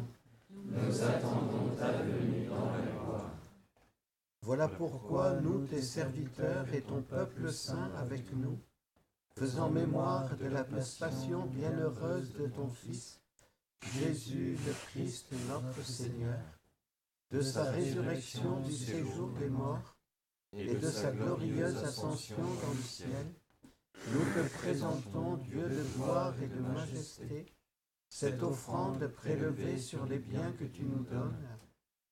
Nous 0.51 1.03
attendons 1.03 1.75
ta 1.79 1.93
venue 2.03 2.45
dans 2.49 2.67
la 2.67 2.83
gloire. 2.83 3.31
Voilà 4.43 4.69
pourquoi 4.69 5.41
nous, 5.41 5.65
tes 5.65 5.81
serviteurs 5.81 6.67
et 6.75 6.83
ton 6.83 7.01
peuple 7.01 7.51
saint 7.51 7.91
avec 7.97 8.31
nous, 8.35 8.59
faisant 9.39 9.71
mémoire 9.71 10.37
de 10.37 10.49
la 10.49 10.65
passion 10.65 11.47
bienheureuse 11.47 12.35
de 12.35 12.47
ton 12.49 12.69
Fils, 12.69 13.23
Jésus 13.95 14.59
le 14.67 14.73
Christ 14.91 15.33
notre 15.49 15.83
Seigneur, 15.83 16.41
de 17.31 17.41
sa 17.41 17.71
résurrection 17.71 18.61
du 18.61 18.73
séjour 18.73 19.31
des 19.31 19.49
morts 19.49 19.96
et 20.53 20.75
de 20.75 20.91
sa 20.91 21.11
glorieuse 21.11 21.77
ascension 21.85 22.37
dans 22.37 22.75
le 22.75 22.83
ciel, 22.83 23.27
nous 24.13 24.25
te 24.35 24.49
présentons, 24.59 25.37
Dieu 25.37 25.69
de 25.69 25.83
gloire 25.97 26.35
et 26.43 26.47
de 26.47 26.61
majesté, 26.61 27.47
cette 28.09 28.43
offrande 28.43 29.07
prélevée 29.09 29.79
sur 29.79 30.07
les 30.07 30.19
biens 30.19 30.53
que 30.53 30.65
tu 30.65 30.85
nous 30.85 31.05
donnes, 31.05 31.47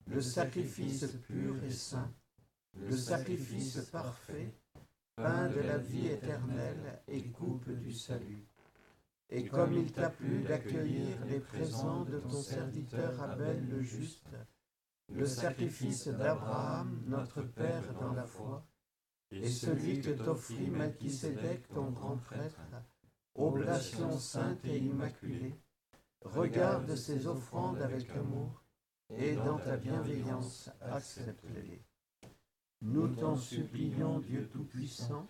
le 0.07 0.20
sacrifice 0.20 1.07
pur 1.27 1.62
et 1.64 1.70
saint, 1.70 2.12
le 2.75 2.97
sacrifice 2.97 3.79
parfait, 3.92 4.55
pain 5.16 5.49
de 5.49 5.61
la 5.61 5.79
vie 5.79 6.09
éternelle 6.09 7.03
et 7.09 7.23
coupe 7.29 7.70
du 7.70 7.92
salut. 7.92 8.44
Et 9.31 9.47
comme 9.47 9.73
il 9.73 9.92
t'a 9.92 10.11
plu 10.11 10.42
d'accueillir 10.42 11.25
les 11.27 11.40
présents 11.40 12.05
de 12.05 12.18
ton 12.18 12.42
serviteur 12.42 13.23
Abel 13.23 13.66
le 13.68 13.81
juste, 13.81 14.29
le 15.08 15.26
sacrifice 15.26 16.08
d'Abraham, 16.08 17.02
notre 17.06 17.42
Père 17.42 17.94
dans 18.00 18.12
la 18.12 18.24
foi, 18.24 18.66
et 19.30 19.48
celui 19.48 20.00
que 20.00 20.10
t'offrit 20.10 20.70
Melchisédek, 20.70 21.68
ton 21.68 21.90
grand 21.90 22.16
prêtre, 22.16 22.60
oblation 23.34 24.18
sainte 24.18 24.64
et 24.64 24.78
immaculée, 24.78 25.54
regarde 26.22 26.94
ces 26.94 27.26
offrandes 27.26 27.82
avec 27.82 28.10
amour, 28.10 28.62
et 29.10 29.34
dans 29.34 29.58
ta 29.58 29.76
bienveillance 29.76 30.70
accepte-les. 30.80 31.84
Nous 32.82 33.08
t'en 33.08 33.36
supplions, 33.36 34.20
Dieu 34.20 34.48
Tout-Puissant, 34.52 35.26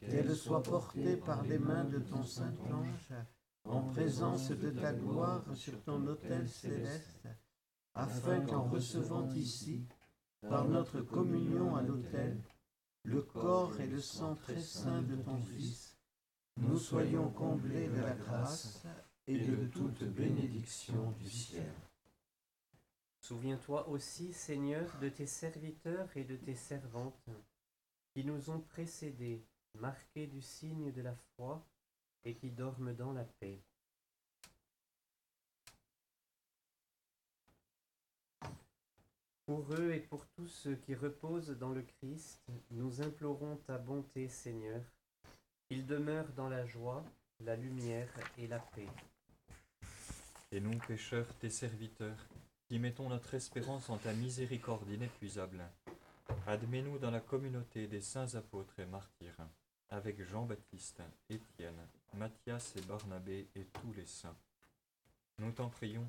qu'elle 0.00 0.34
soit 0.34 0.62
portée 0.62 1.16
par 1.16 1.42
les 1.42 1.58
mains 1.58 1.84
de 1.84 1.98
ton 1.98 2.22
Saint-Ange 2.22 3.12
en 3.64 3.82
présence 3.82 4.50
de 4.50 4.70
ta 4.70 4.92
gloire 4.92 5.44
sur 5.54 5.82
ton 5.82 6.06
autel 6.06 6.48
céleste, 6.48 7.28
afin 7.98 8.40
qu'en 8.42 8.62
recevant 8.62 9.28
ici, 9.32 9.84
par 10.40 10.68
notre 10.68 11.00
communion 11.00 11.74
à 11.74 11.82
l'autel, 11.82 12.40
le 13.02 13.22
corps 13.22 13.80
et 13.80 13.88
le 13.88 14.00
sang 14.00 14.36
très 14.36 14.60
saint 14.60 15.02
de 15.02 15.16
ton 15.16 15.36
Fils, 15.42 15.98
nous 16.56 16.78
soyons 16.78 17.28
comblés 17.30 17.88
de 17.88 18.00
la 18.00 18.14
grâce 18.14 18.86
et 19.26 19.38
de 19.38 19.66
toute 19.66 20.04
bénédiction 20.04 21.10
du 21.18 21.28
ciel. 21.28 21.72
Souviens-toi 23.20 23.88
aussi, 23.88 24.32
Seigneur, 24.32 24.88
de 25.00 25.08
tes 25.08 25.26
serviteurs 25.26 26.08
et 26.16 26.24
de 26.24 26.36
tes 26.36 26.54
servantes, 26.54 27.28
qui 28.14 28.24
nous 28.24 28.48
ont 28.50 28.60
précédés, 28.60 29.44
marqués 29.74 30.28
du 30.28 30.40
signe 30.40 30.92
de 30.92 31.02
la 31.02 31.16
foi, 31.34 31.66
et 32.24 32.36
qui 32.36 32.50
dorment 32.50 32.94
dans 32.94 33.12
la 33.12 33.24
paix. 33.24 33.60
Pour 39.48 39.64
eux 39.72 39.94
et 39.94 40.00
pour 40.00 40.26
tous 40.36 40.46
ceux 40.46 40.74
qui 40.74 40.94
reposent 40.94 41.56
dans 41.58 41.70
le 41.70 41.80
Christ, 41.80 42.38
nous 42.70 43.00
implorons 43.00 43.56
ta 43.66 43.78
bonté, 43.78 44.28
Seigneur. 44.28 44.82
Ils 45.70 45.86
demeurent 45.86 46.30
dans 46.36 46.50
la 46.50 46.66
joie, 46.66 47.02
la 47.40 47.56
lumière 47.56 48.12
et 48.36 48.46
la 48.46 48.58
paix. 48.58 48.90
Et 50.52 50.60
nous, 50.60 50.76
pécheurs, 50.86 51.26
tes 51.40 51.48
serviteurs, 51.48 52.28
qui 52.66 52.78
mettons 52.78 53.08
notre 53.08 53.32
espérance 53.32 53.88
en 53.88 53.96
ta 53.96 54.12
miséricorde 54.12 54.90
inépuisable, 54.90 55.64
admets-nous 56.46 56.98
dans 56.98 57.10
la 57.10 57.20
communauté 57.20 57.86
des 57.86 58.02
saints 58.02 58.34
apôtres 58.34 58.78
et 58.80 58.84
martyrs, 58.84 59.48
avec 59.88 60.22
Jean-Baptiste, 60.24 61.00
Étienne, 61.30 61.88
Matthias 62.12 62.76
et 62.76 62.82
Barnabé 62.82 63.48
et 63.56 63.64
tous 63.64 63.94
les 63.94 64.04
saints. 64.04 64.36
Nous 65.38 65.52
t'en 65.52 65.70
prions, 65.70 66.06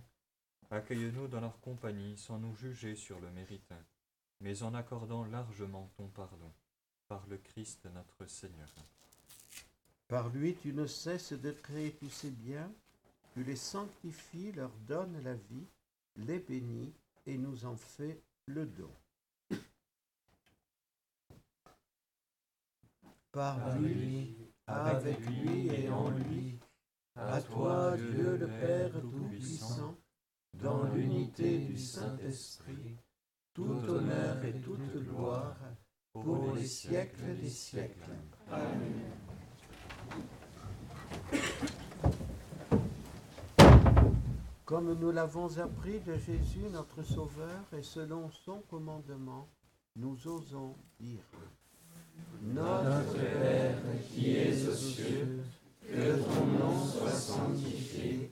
accueille-nous 0.72 1.28
dans 1.28 1.42
leur 1.42 1.60
compagnie 1.62 2.18
sans 2.18 2.38
nous 2.38 2.56
juger 2.56 2.96
sur 2.96 3.20
le 3.20 3.30
mérite, 3.32 3.74
mais 4.42 4.64
en 4.64 4.74
accordant 4.74 5.26
largement 5.26 5.92
ton 5.98 6.08
pardon, 6.08 6.52
par 7.08 7.26
le 7.28 7.38
Christ 7.38 7.88
notre 7.94 8.26
Seigneur. 8.28 8.70
Par 10.08 10.30
lui, 10.30 10.56
tu 10.56 10.74
ne 10.74 10.86
cesses 10.88 11.34
de 11.34 11.52
créer 11.52 11.92
tous 11.94 12.10
ces 12.10 12.32
biens, 12.32 12.72
tu 13.34 13.44
les 13.44 13.56
sanctifies, 13.56 14.52
leur 14.54 14.72
donnes 14.88 15.22
la 15.24 15.36
vie, 15.36 15.68
les 16.16 16.40
bénis 16.40 16.94
et 17.26 17.38
nous 17.38 17.66
en 17.66 17.76
fais 17.76 18.20
le 18.46 18.66
don. 18.66 18.92
Par 23.32 23.78
lui, 23.78 24.36
avec 24.66 25.20
lui 25.28 25.68
et 25.68 25.90
en 25.90 26.10
lui, 26.10 26.58
à 27.16 27.42
toi, 27.42 27.96
Dieu 27.96 28.38
le 28.38 28.48
Père 28.48 28.92
Tout-Puissant, 29.00 29.96
dans 30.54 30.84
l'unité 30.94 31.60
du 31.60 31.78
Saint-Esprit, 31.78 32.98
tout 33.54 33.82
honneur 33.88 34.44
et 34.44 34.60
toute 34.62 35.04
gloire 35.06 35.58
pour 36.14 36.54
les 36.56 36.66
siècles 36.66 37.36
des 37.42 37.50
siècles. 37.50 38.12
Amen. 38.52 39.12
Comme 44.66 44.94
nous 45.00 45.12
l'avons 45.12 45.58
appris 45.58 46.00
de 46.02 46.16
Jésus 46.16 46.70
notre 46.72 47.02
Sauveur 47.02 47.66
et 47.76 47.82
selon 47.82 48.30
son 48.30 48.62
commandement, 48.70 49.48
nous 49.96 50.28
osons 50.28 50.76
dire 51.00 51.24
Notre 52.44 53.14
Père 53.14 53.82
qui 54.08 54.36
es 54.36 54.68
aux 54.68 54.76
cieux, 54.76 55.40
que 55.82 56.22
ton 56.22 56.46
nom 56.46 56.86
soit 56.86 57.10
sanctifié, 57.10 58.32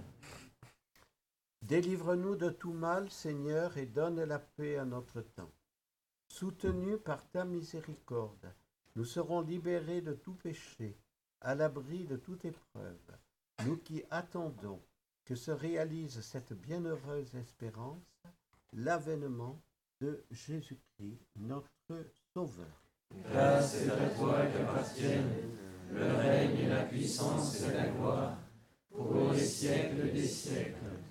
Délivre-nous 1.71 2.35
de 2.35 2.49
tout 2.49 2.73
mal, 2.73 3.09
Seigneur, 3.09 3.77
et 3.77 3.85
donne 3.85 4.21
la 4.25 4.39
paix 4.39 4.75
à 4.75 4.83
notre 4.83 5.21
temps. 5.21 5.53
Soutenus 6.27 6.97
par 7.01 7.25
ta 7.29 7.45
miséricorde, 7.45 8.53
nous 8.97 9.05
serons 9.05 9.39
libérés 9.39 10.01
de 10.01 10.11
tout 10.11 10.33
péché, 10.33 10.97
à 11.39 11.55
l'abri 11.55 12.03
de 12.03 12.17
toute 12.17 12.43
épreuve, 12.43 13.15
nous 13.65 13.77
qui 13.77 14.03
attendons 14.11 14.81
que 15.23 15.35
se 15.35 15.51
réalise 15.51 16.19
cette 16.19 16.51
bienheureuse 16.51 17.33
espérance, 17.35 18.03
l'avènement 18.73 19.57
de 20.01 20.25
Jésus-Christ, 20.29 21.21
notre 21.37 21.71
Sauveur. 22.33 22.83
Grâce 23.31 23.87
à 23.87 24.09
toi 24.19 24.45
qu'appartiennent 24.45 25.55
le 25.93 26.15
règne 26.17 26.67
la 26.67 26.83
puissance 26.83 27.61
et 27.61 27.73
la 27.73 27.87
gloire 27.87 28.37
pour 28.89 29.31
les 29.31 29.39
siècles 29.39 30.11
des 30.11 30.27
siècles. 30.27 31.10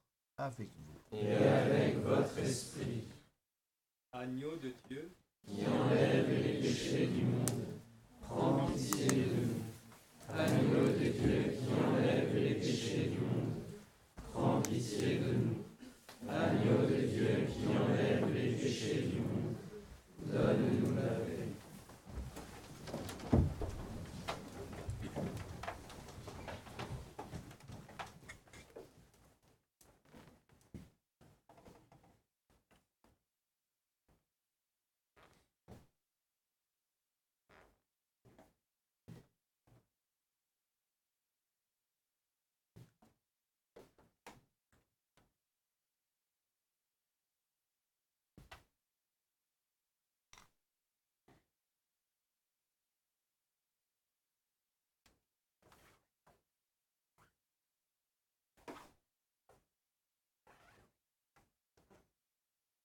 avec 0.41 0.69
vous. 0.75 1.17
Et 1.17 1.35
avec 1.35 1.97
votre 2.03 2.37
esprit, 2.39 3.03
Agneau 4.11 4.55
de 4.55 4.73
Dieu, 4.89 5.11
qui 5.45 5.65
enlève 5.67 6.29
les 6.29 6.59
péchés 6.61 7.07
du 7.07 7.23
monde, 7.23 7.65
prends 8.21 8.65
pitié 8.65 9.07
de 9.07 9.13
nous. 9.13 10.33
Agneau 10.33 10.87
de 10.87 11.09
Dieu 11.09 11.50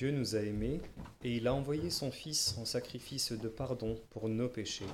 Dieu 0.00 0.12
nous 0.12 0.34
a 0.34 0.38
aimés 0.38 0.80
et 1.22 1.36
il 1.36 1.46
a 1.46 1.52
envoyé 1.52 1.90
son 1.90 2.10
Fils 2.10 2.56
en 2.56 2.64
sacrifice 2.64 3.32
de 3.32 3.48
pardon 3.48 4.00
pour 4.08 4.30
nos 4.30 4.48
péchés. 4.48 4.86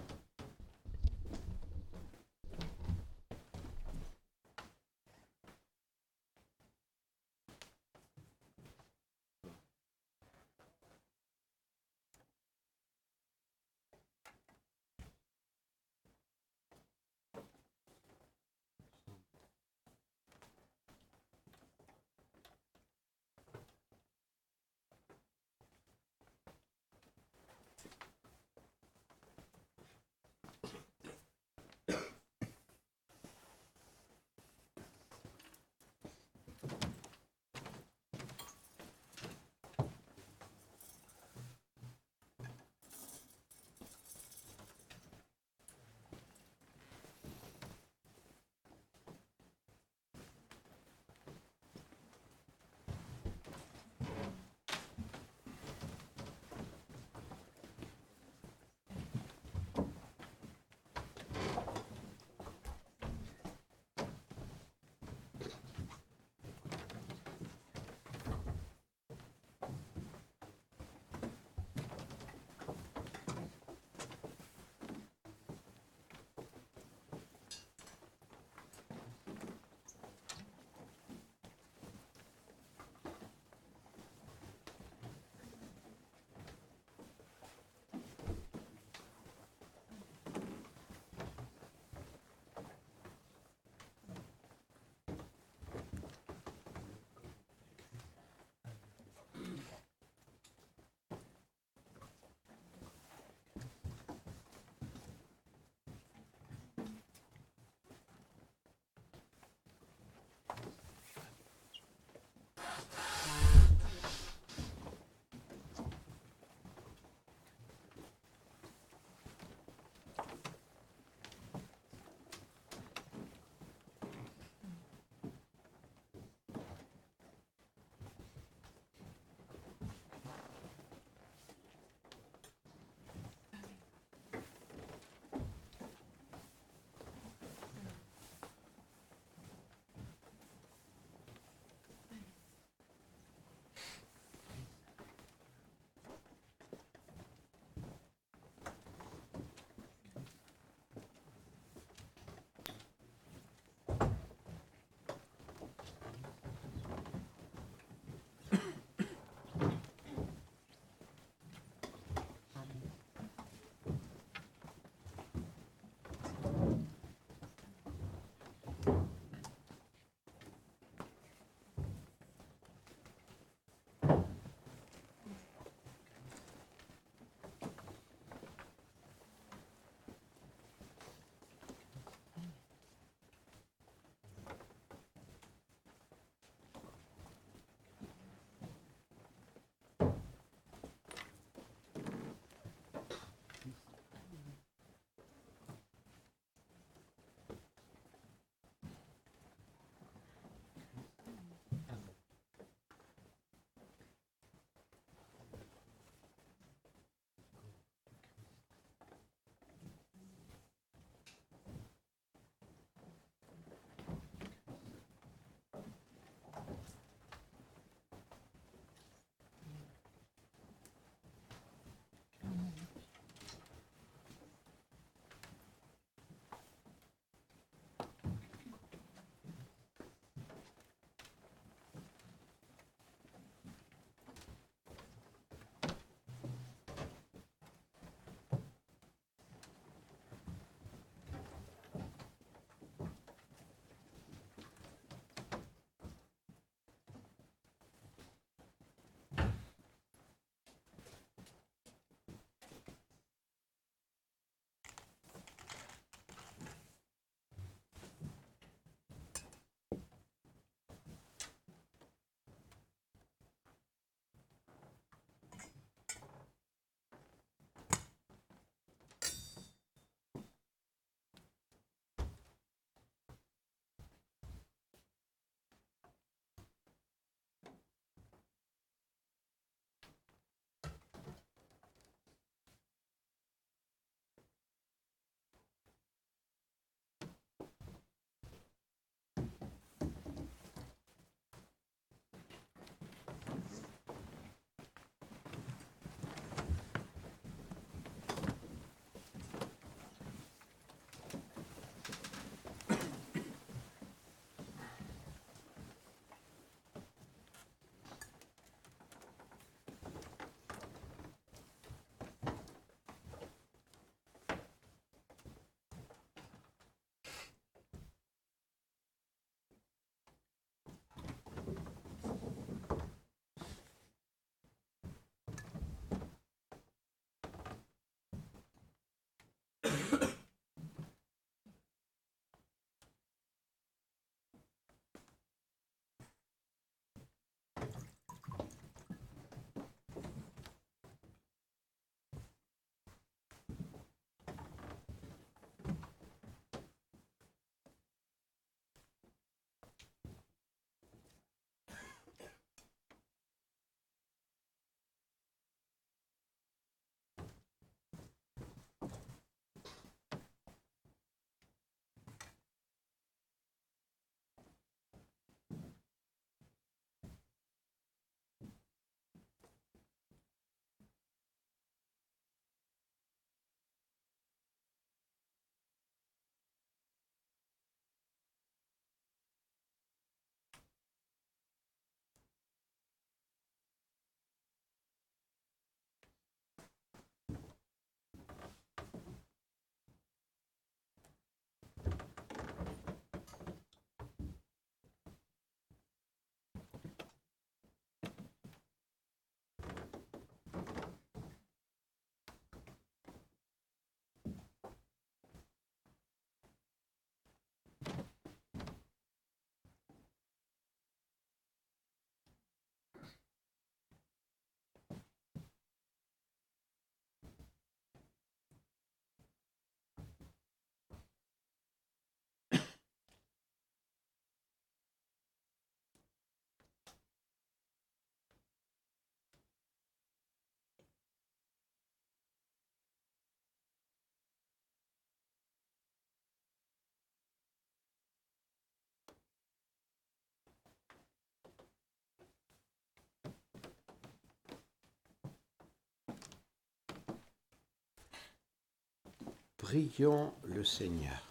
Prions 449.88 450.52
le 450.64 450.82
Seigneur. 450.82 451.48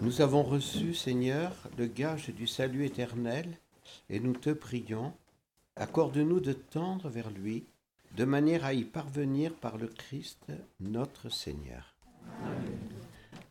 Nous 0.00 0.20
avons 0.20 0.44
reçu, 0.44 0.94
Seigneur, 0.94 1.52
le 1.76 1.86
gage 1.86 2.28
du 2.28 2.46
salut 2.46 2.84
éternel, 2.84 3.58
et 4.08 4.20
nous 4.20 4.34
te 4.34 4.50
prions, 4.50 5.12
accorde-nous 5.74 6.38
de 6.38 6.52
tendre 6.52 7.08
vers 7.08 7.28
lui, 7.32 7.66
de 8.16 8.24
manière 8.24 8.64
à 8.64 8.72
y 8.72 8.84
parvenir 8.84 9.52
par 9.52 9.78
le 9.78 9.88
Christ 9.88 10.46
notre 10.78 11.28
Seigneur. 11.28 11.96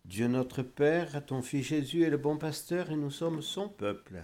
Dieu 0.06 0.30
notre 0.30 0.64
Père, 0.64 1.26
ton 1.26 1.42
Fils 1.42 1.68
Jésus 1.68 2.04
est 2.04 2.10
le 2.10 2.16
bon 2.16 2.38
pasteur 2.38 2.90
et 2.90 2.96
nous 2.96 3.12
sommes 3.12 3.42
son 3.42 3.68
peuple. 3.68 4.24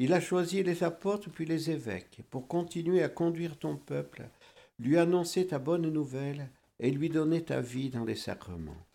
Il 0.00 0.12
a 0.12 0.20
choisi 0.20 0.62
les 0.62 0.84
apôtres 0.84 1.30
puis 1.30 1.46
les 1.46 1.72
évêques 1.72 2.20
pour 2.30 2.46
continuer 2.46 3.02
à 3.02 3.08
conduire 3.08 3.58
ton 3.58 3.74
peuple, 3.76 4.28
lui 4.78 4.96
annoncer 4.96 5.46
ta 5.46 5.58
bonne 5.58 5.90
nouvelle 5.90 6.50
et 6.78 6.90
lui 6.90 7.08
donner 7.08 7.44
ta 7.44 7.60
vie 7.60 7.90
dans 7.90 8.04
les 8.04 8.14
sacrements. 8.14 8.86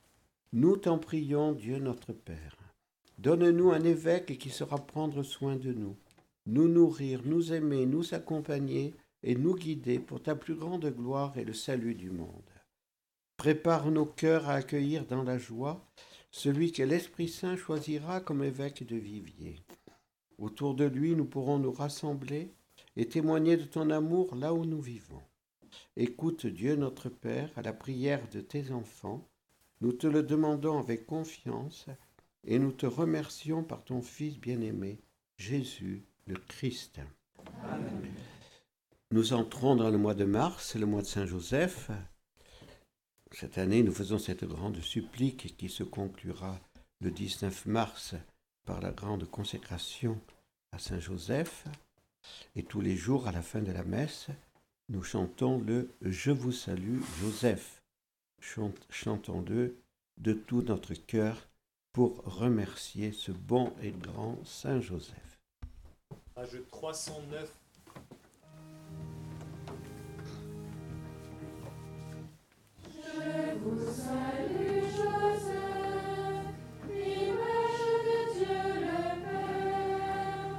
Nous 0.54 0.78
t'en 0.78 0.98
prions, 0.98 1.52
Dieu 1.52 1.80
notre 1.80 2.14
Père. 2.14 2.58
Donne-nous 3.18 3.72
un 3.72 3.84
évêque 3.84 4.38
qui 4.38 4.50
saura 4.50 4.78
prendre 4.78 5.24
soin 5.24 5.56
de 5.56 5.74
nous, 5.74 5.96
nous 6.46 6.68
nourrir, 6.68 7.22
nous 7.26 7.54
aimer, 7.54 7.86
nous 7.86 8.14
accompagner 8.14 8.94
et 9.24 9.36
nous 9.36 9.56
guider 9.56 10.00
pour 10.00 10.22
ta 10.22 10.36
plus 10.36 10.56
grande 10.56 10.86
gloire 10.86 11.38
et 11.38 11.44
le 11.44 11.54
salut 11.54 11.96
du 11.96 12.10
monde. 12.10 12.30
Prépare 13.38 13.92
nos 13.92 14.06
cœurs 14.06 14.48
à 14.48 14.54
accueillir 14.54 15.06
dans 15.06 15.24
la 15.24 15.38
joie 15.38 15.86
celui 16.32 16.72
que 16.72 16.84
l'Esprit 16.84 17.30
Saint 17.30 17.56
choisira 17.56 18.20
comme 18.20 18.44
évêque 18.44 18.86
de 18.86 18.96
Vivier. 18.96 19.60
Autour 20.38 20.76
de 20.76 20.86
lui, 20.86 21.16
nous 21.16 21.26
pourrons 21.26 21.60
nous 21.60 21.72
rassembler 21.72 22.52
et 22.96 23.08
témoigner 23.08 23.58
de 23.58 23.66
ton 23.66 23.90
amour 23.90 24.36
là 24.36 24.54
où 24.54 24.66
nous 24.66 24.82
vivons. 24.82 25.22
Écoute 25.96 26.46
Dieu 26.46 26.76
notre 26.76 27.10
Père 27.10 27.52
à 27.56 27.62
la 27.62 27.74
prière 27.74 28.28
de 28.30 28.42
tes 28.42 28.72
enfants. 28.72 29.28
Nous 29.82 29.94
te 29.94 30.08
le 30.08 30.24
demandons 30.24 30.80
avec 30.80 31.06
confiance 31.06 31.88
et 32.46 32.60
nous 32.60 32.72
te 32.72 32.86
remercions 32.86 33.64
par 33.64 33.84
ton 33.84 34.02
Fils 34.02 34.40
bien-aimé, 34.40 35.00
Jésus 35.38 36.04
le 36.26 36.36
Christ. 36.36 37.00
Nous 39.12 39.34
entrons 39.34 39.76
dans 39.76 39.90
le 39.90 39.98
mois 39.98 40.16
de 40.16 40.26
mars, 40.26 40.76
le 40.76 40.86
mois 40.86 41.02
de 41.02 41.08
Saint-Joseph. 41.08 41.92
Cette 43.32 43.58
année, 43.58 43.84
nous 43.84 43.92
faisons 43.92 44.20
cette 44.20 44.46
grande 44.46 44.80
supplique 44.80 45.58
qui 45.58 45.70
se 45.70 45.84
conclura 45.84 46.60
le 47.02 47.12
19 47.12 47.66
mars 47.66 48.16
par 48.66 48.80
la 48.80 48.92
grande 48.92 49.30
consécration 49.30 50.20
à 50.72 50.80
Saint 50.80 51.00
Joseph. 51.00 51.66
Et 52.56 52.64
tous 52.64 52.82
les 52.82 52.96
jours, 52.96 53.28
à 53.28 53.32
la 53.32 53.42
fin 53.42 53.62
de 53.62 53.72
la 53.72 53.84
messe, 53.84 54.30
nous 54.90 55.04
chantons 55.04 55.60
le 55.60 55.90
Je 56.02 56.32
vous 56.32 56.52
salue 56.52 57.02
Joseph. 57.22 57.82
Chantons-le 58.90 59.78
de 60.18 60.34
tout 60.34 60.62
notre 60.64 60.94
cœur 60.94 61.48
pour 61.94 62.24
remercier 62.26 63.12
ce 63.12 63.32
bon 63.32 63.74
et 63.82 63.92
grand 63.92 64.38
Saint 64.44 64.82
Joseph. 64.82 65.40
Page 66.36 66.62
309. 66.72 67.60
Je 72.86 73.56
vous 73.60 73.80
salue 73.92 74.82
Joseph, 74.96 76.46
l'image 76.90 77.84
de 78.06 78.18
Dieu 78.38 78.64
le 78.82 79.04
Père. 79.24 80.58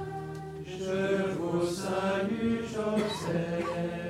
Je 0.65 1.31
vous 1.33 1.65
salue 1.67 2.63
Joseph, 2.63 4.04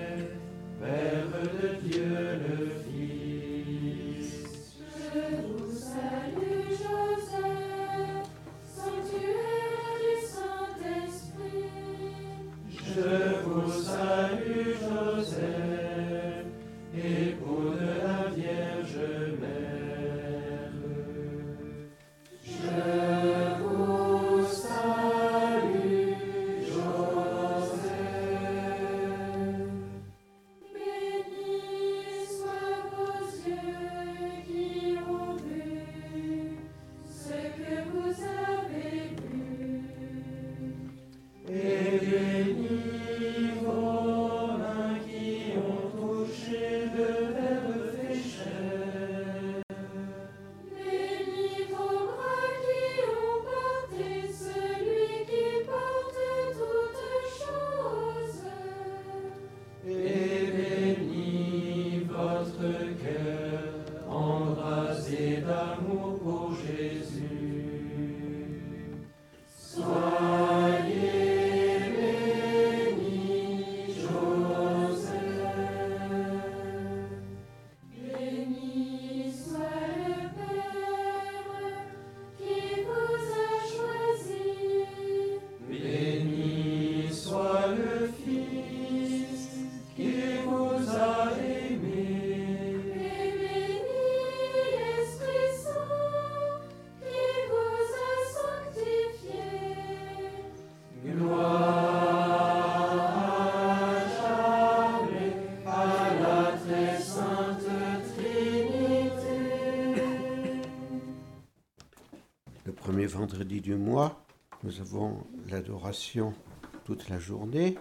vendredi 113.26 113.60
du 113.60 113.74
mois, 113.74 114.24
nous 114.62 114.82
avons 114.82 115.26
l'adoration 115.50 116.36
toute 116.84 117.10
la 117.10 117.18
journée 117.18 117.76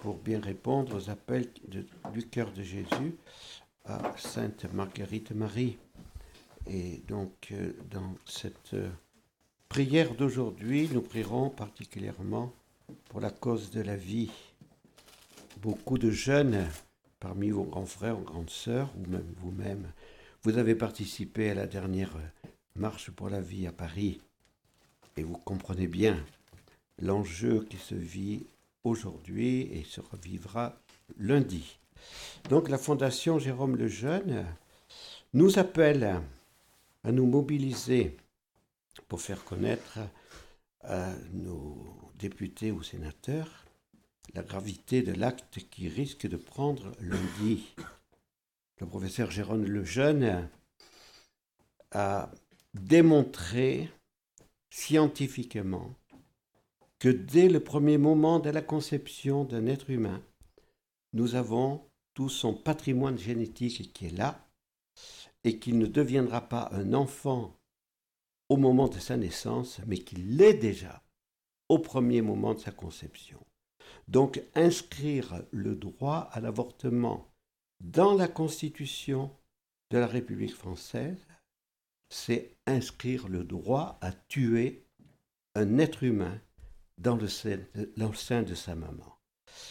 pour 0.00 0.18
bien 0.18 0.38
répondre 0.42 0.94
aux 0.94 1.08
appels 1.08 1.48
du 2.12 2.28
cœur 2.28 2.52
de 2.52 2.62
Jésus 2.62 3.16
à 3.86 4.12
Sainte 4.18 4.70
Marguerite 4.74 5.30
Marie. 5.30 5.78
Et 6.66 7.02
donc, 7.08 7.48
euh, 7.52 7.72
dans 7.90 8.14
cette 8.26 8.74
euh, 8.74 8.90
prière 9.70 10.14
d'aujourd'hui, 10.14 10.90
nous 10.92 11.00
prierons 11.00 11.48
particulièrement 11.48 12.52
pour 13.08 13.20
la 13.20 13.30
cause 13.30 13.70
de 13.70 13.80
la 13.80 13.96
vie. 13.96 14.30
Beaucoup 15.62 15.96
de 15.96 16.10
jeunes, 16.10 16.66
parmi 17.20 17.48
vos 17.48 17.64
grands 17.64 17.86
frères 17.86 18.18
ou 18.18 18.22
grandes 18.22 18.50
sœurs, 18.50 18.92
ou 18.98 19.10
même 19.10 19.32
vous-même, 19.38 19.90
vous 20.42 20.58
avez 20.58 20.74
participé 20.74 21.48
à 21.48 21.54
la 21.54 21.66
dernière 21.66 22.18
marche 22.76 23.10
pour 23.10 23.30
la 23.30 23.40
vie 23.40 23.66
à 23.66 23.72
Paris. 23.72 24.20
Et 25.16 25.22
vous 25.22 25.38
comprenez 25.38 25.86
bien 25.86 26.24
l'enjeu 27.00 27.64
qui 27.70 27.76
se 27.76 27.94
vit 27.94 28.46
aujourd'hui 28.82 29.62
et 29.72 29.84
se 29.84 30.00
revivra 30.00 30.76
lundi. 31.18 31.78
Donc 32.48 32.68
la 32.68 32.78
Fondation 32.78 33.38
Jérôme 33.38 33.76
le 33.76 33.88
Jeune 33.88 34.46
nous 35.32 35.58
appelle 35.58 36.20
à 37.04 37.12
nous 37.12 37.26
mobiliser 37.26 38.16
pour 39.08 39.20
faire 39.20 39.44
connaître 39.44 39.98
à 40.82 41.12
nos 41.32 42.12
députés 42.16 42.70
ou 42.70 42.82
sénateurs 42.82 43.64
la 44.34 44.42
gravité 44.42 45.02
de 45.02 45.12
l'acte 45.12 45.58
qui 45.70 45.88
risque 45.88 46.26
de 46.26 46.36
prendre 46.36 46.92
lundi. 47.00 47.74
Le 48.80 48.86
professeur 48.86 49.30
Jérôme 49.30 49.64
Lejeune 49.64 50.48
a 51.92 52.30
démontré 52.74 53.88
scientifiquement 54.74 55.94
que 56.98 57.08
dès 57.08 57.48
le 57.48 57.60
premier 57.60 57.96
moment 57.96 58.40
de 58.40 58.50
la 58.50 58.60
conception 58.60 59.44
d'un 59.44 59.66
être 59.66 59.88
humain, 59.88 60.20
nous 61.12 61.36
avons 61.36 61.88
tout 62.12 62.28
son 62.28 62.54
patrimoine 62.54 63.16
génétique 63.16 63.92
qui 63.92 64.06
est 64.06 64.16
là, 64.16 64.44
et 65.44 65.60
qu'il 65.60 65.78
ne 65.78 65.86
deviendra 65.86 66.40
pas 66.48 66.70
un 66.72 66.92
enfant 66.92 67.56
au 68.48 68.56
moment 68.56 68.88
de 68.88 68.98
sa 68.98 69.16
naissance, 69.16 69.80
mais 69.86 69.98
qu'il 69.98 70.36
l'est 70.36 70.54
déjà 70.54 71.04
au 71.68 71.78
premier 71.78 72.20
moment 72.20 72.54
de 72.54 72.58
sa 72.58 72.72
conception. 72.72 73.38
Donc 74.08 74.42
inscrire 74.56 75.44
le 75.52 75.76
droit 75.76 76.28
à 76.32 76.40
l'avortement 76.40 77.28
dans 77.80 78.14
la 78.14 78.26
Constitution 78.26 79.30
de 79.90 79.98
la 79.98 80.08
République 80.08 80.54
française, 80.54 81.24
c'est 82.14 82.56
inscrire 82.66 83.26
le 83.26 83.42
droit 83.42 83.98
à 84.00 84.12
tuer 84.12 84.86
un 85.56 85.78
être 85.78 86.04
humain 86.04 86.40
dans 86.96 87.16
le 87.16 87.26
sein, 87.26 87.58
de 88.44 88.54
sa 88.54 88.76
maman. 88.76 89.18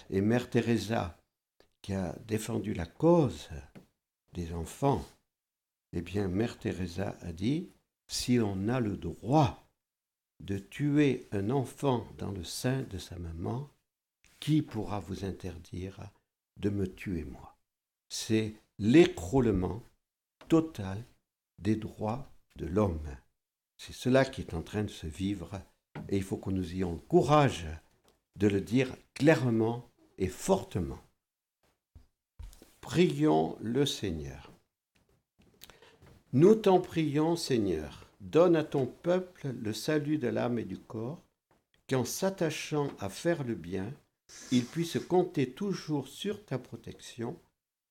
Et 0.10 0.20
Mère 0.20 0.50
Teresa, 0.50 1.18
qui 1.82 1.94
a 1.94 2.14
défendu 2.28 2.74
la 2.74 2.86
cause 2.86 3.48
des 4.34 4.52
enfants, 4.52 5.06
eh 5.94 6.02
bien, 6.02 6.28
Mère 6.28 6.60
Teresa 6.60 7.16
a 7.22 7.32
dit, 7.32 7.70
si 8.08 8.40
on 8.42 8.68
a 8.68 8.82
le 8.82 8.98
droit 8.98 9.66
de 10.42 10.58
tuer 10.58 11.30
un 11.32 11.50
enfant 11.50 12.06
dans 12.18 12.32
le 12.32 12.44
sein 12.44 12.82
de 12.84 12.98
sa 12.98 13.18
maman, 13.18 13.70
qui 14.42 14.62
pourra 14.62 15.00
vous 15.00 15.24
interdire 15.24 16.12
de 16.58 16.70
me 16.70 16.94
tuer 16.94 17.24
moi? 17.24 17.58
C'est 18.10 18.54
l'écroulement 18.80 19.82
total 20.50 21.02
des 21.58 21.78
droits 21.78 22.30
de 22.58 22.66
l'homme. 22.66 23.08
C'est 23.78 23.94
cela 23.94 24.26
qui 24.26 24.42
est 24.42 24.54
en 24.54 24.62
train 24.62 24.84
de 24.84 24.90
se 24.90 25.08
vivre 25.08 25.62
et 26.10 26.18
il 26.18 26.24
faut 26.24 26.38
que 26.38 26.50
nous 26.50 26.72
ayons 26.74 26.94
le 26.94 27.00
courage 27.00 27.68
de 28.36 28.48
le 28.48 28.62
dire 28.62 28.96
clairement 29.14 29.90
et 30.18 30.28
fortement. 30.28 31.00
Prions 32.82 33.58
le 33.62 33.86
Seigneur. 33.86 34.52
Nous 36.34 36.56
t'en 36.56 36.80
prions, 36.80 37.36
Seigneur, 37.36 38.08
donne 38.20 38.56
à 38.56 38.64
ton 38.64 38.88
peuple 38.88 39.50
le 39.50 39.74
salut 39.74 40.18
de 40.18 40.28
l'âme 40.28 40.60
et 40.60 40.64
du 40.64 40.80
corps, 40.80 41.22
qu'en 41.88 42.06
s'attachant 42.06 42.90
à 43.00 43.10
faire 43.10 43.44
le 43.44 43.56
bien, 43.56 43.94
il 44.52 44.66
puisse 44.66 44.98
compter 44.98 45.52
toujours 45.52 46.08
sur 46.08 46.44
ta 46.46 46.58
protection 46.58 47.38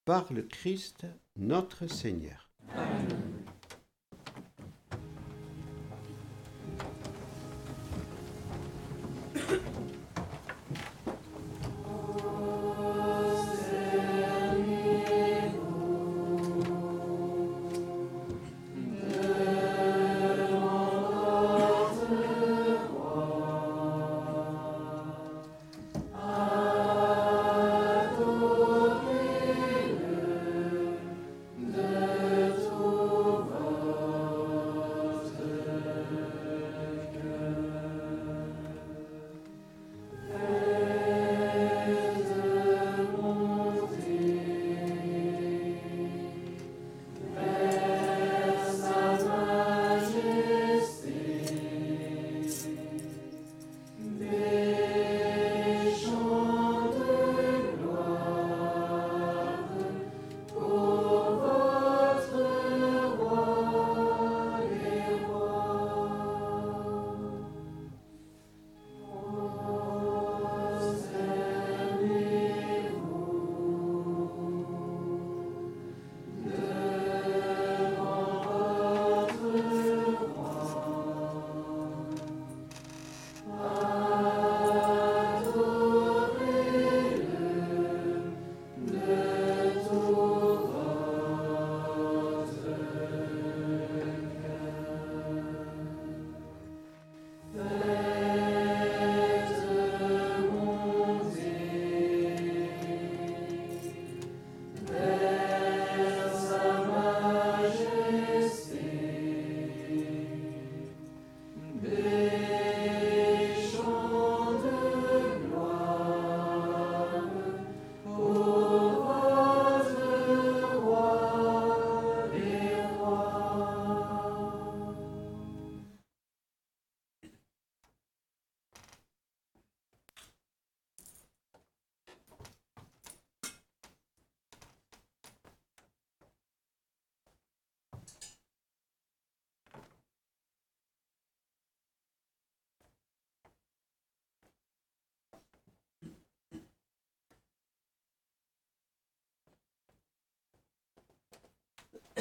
par 0.05 0.33
le 0.33 0.43
Christ 0.43 1.07
notre 1.37 1.87
Seigneur. 1.87 2.51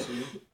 two 0.06 0.51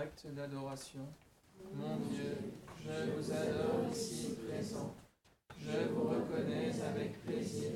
Acte 0.00 0.28
d'adoration. 0.28 1.00
Mon 1.74 1.96
Dieu, 1.96 2.36
je 2.80 3.10
vous 3.10 3.32
adore 3.32 3.90
ici 3.92 4.36
présent. 4.46 4.94
Je 5.58 5.88
vous 5.88 6.04
reconnais 6.08 6.70
avec 6.88 7.20
plaisir 7.24 7.72